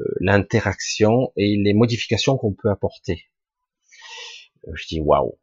euh, 0.00 0.04
l'interaction 0.20 1.32
et 1.36 1.56
les 1.62 1.74
modifications 1.74 2.36
qu'on 2.36 2.54
peut 2.54 2.70
apporter. 2.70 3.22
Euh, 4.66 4.72
je 4.74 4.86
dis 4.88 5.00
waouh, 5.00 5.38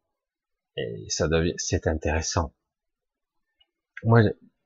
et 0.76 1.06
ça 1.08 1.28
devient, 1.28 1.54
c'est 1.56 1.86
intéressant. 1.86 2.52
Moi, 4.04 4.20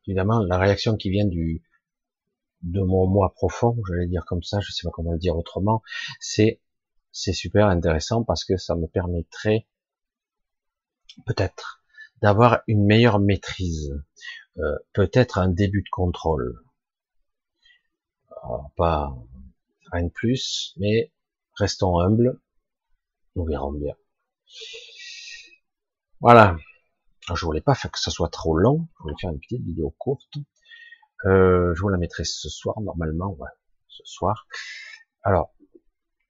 évidemment, 0.08 0.40
la 0.40 0.58
réaction 0.58 0.96
qui 0.96 1.10
vient 1.10 1.26
du 1.26 1.62
de 2.62 2.80
mon 2.80 3.06
moi 3.06 3.32
profond, 3.34 3.76
j'allais 3.88 4.06
dire 4.06 4.24
comme 4.26 4.42
ça, 4.42 4.60
je 4.60 4.72
sais 4.72 4.82
pas 4.84 4.90
comment 4.92 5.12
le 5.12 5.18
dire 5.18 5.36
autrement, 5.36 5.82
c'est 6.20 6.60
c'est 7.12 7.32
super 7.32 7.68
intéressant 7.68 8.24
parce 8.24 8.44
que 8.44 8.56
ça 8.58 8.74
me 8.74 8.86
permettrait 8.86 9.66
peut-être 11.24 11.82
d'avoir 12.20 12.60
une 12.66 12.84
meilleure 12.84 13.18
maîtrise, 13.18 13.94
euh, 14.58 14.76
peut-être 14.92 15.38
un 15.38 15.48
début 15.48 15.82
de 15.82 15.88
contrôle. 15.90 16.62
pas 18.76 19.16
rien 19.92 20.04
de 20.04 20.10
plus, 20.10 20.74
mais 20.76 21.12
restons 21.54 22.00
humbles, 22.00 22.40
nous 23.34 23.44
verrons 23.44 23.72
bien. 23.72 23.94
Voilà. 26.20 26.56
Je 27.34 27.44
voulais 27.44 27.60
pas 27.60 27.74
faire 27.74 27.90
que 27.90 27.98
ça 27.98 28.10
soit 28.10 28.28
trop 28.28 28.56
long, 28.56 28.86
je 28.98 29.02
voulais 29.02 29.16
faire 29.20 29.30
une 29.30 29.40
petite 29.40 29.62
vidéo 29.62 29.94
courte. 29.98 30.38
Euh, 31.24 31.74
je 31.74 31.80
vous 31.80 31.88
la 31.88 31.98
mettrai 31.98 32.24
ce 32.24 32.48
soir 32.48 32.80
normalement, 32.80 33.36
ce 33.88 34.02
soir. 34.04 34.46
Alors, 35.22 35.54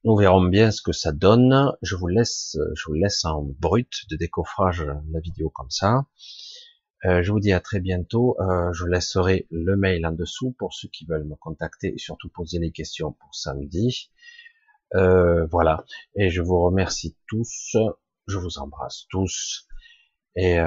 nous 0.05 0.17
verrons 0.17 0.43
bien 0.43 0.71
ce 0.71 0.81
que 0.83 0.93
ça 0.93 1.13
donne. 1.13 1.73
Je 1.83 1.97
vous 1.97 2.07
laisse, 2.07 2.57
je 2.75 2.83
vous 2.87 2.95
laisse 2.95 3.25
en 3.25 3.43
brut 3.43 3.91
de 4.11 4.17
décoffrage 4.17 4.87
la 5.11 5.21
vidéo 5.21 5.51
comme 5.51 5.71
ça. 5.71 6.07
Euh, 7.05 7.23
je 7.23 7.31
vous 7.31 7.41
dis 7.41 7.53
à 7.53 7.61
très 7.61 7.81
bientôt. 7.81 8.37
Euh, 8.41 8.73
je 8.73 8.85
laisserai 8.85 9.47
le 9.51 9.77
mail 9.77 10.07
en 10.07 10.13
dessous 10.13 10.55
pour 10.59 10.75
ceux 10.75 10.89
qui 10.89 11.07
veulent 11.07 11.27
me 11.27 11.37
contacter 11.37 11.95
et 11.95 11.99
surtout 11.99 12.29
poser 12.29 12.59
les 12.59 12.73
questions 12.73 13.13
pour 13.13 13.35
samedi. 13.35 14.11
Euh, 14.95 15.47
voilà. 15.47 15.85
Et 16.15 16.31
je 16.31 16.43
vous 16.43 16.61
remercie 16.63 17.17
tous. 17.29 17.77
Je 18.27 18.39
vous 18.39 18.59
embrasse 18.59 19.07
tous. 19.11 19.69
Et 20.37 20.59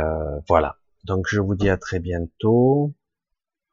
voilà. 0.48 0.78
Donc 1.04 1.28
je 1.30 1.40
vous 1.40 1.56
dis 1.56 1.70
à 1.70 1.78
très 1.78 2.00
bientôt, 2.00 2.94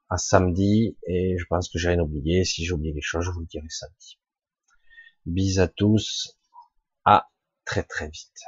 à 0.08 0.18
samedi. 0.18 0.96
Et 1.06 1.36
je 1.38 1.44
pense 1.46 1.68
que 1.68 1.78
j'ai 1.78 1.88
rien 1.88 2.00
oublié. 2.00 2.44
Si 2.44 2.64
j'ai 2.64 2.72
oublié 2.72 2.94
quelque 2.94 3.02
chose, 3.02 3.24
je 3.24 3.30
vous 3.30 3.40
le 3.40 3.46
dirai 3.46 3.68
samedi. 3.68 4.18
Bis 5.24 5.58
à 5.58 5.68
tous. 5.68 6.38
À 7.04 7.28
très 7.64 7.82
très 7.82 8.08
vite. 8.08 8.40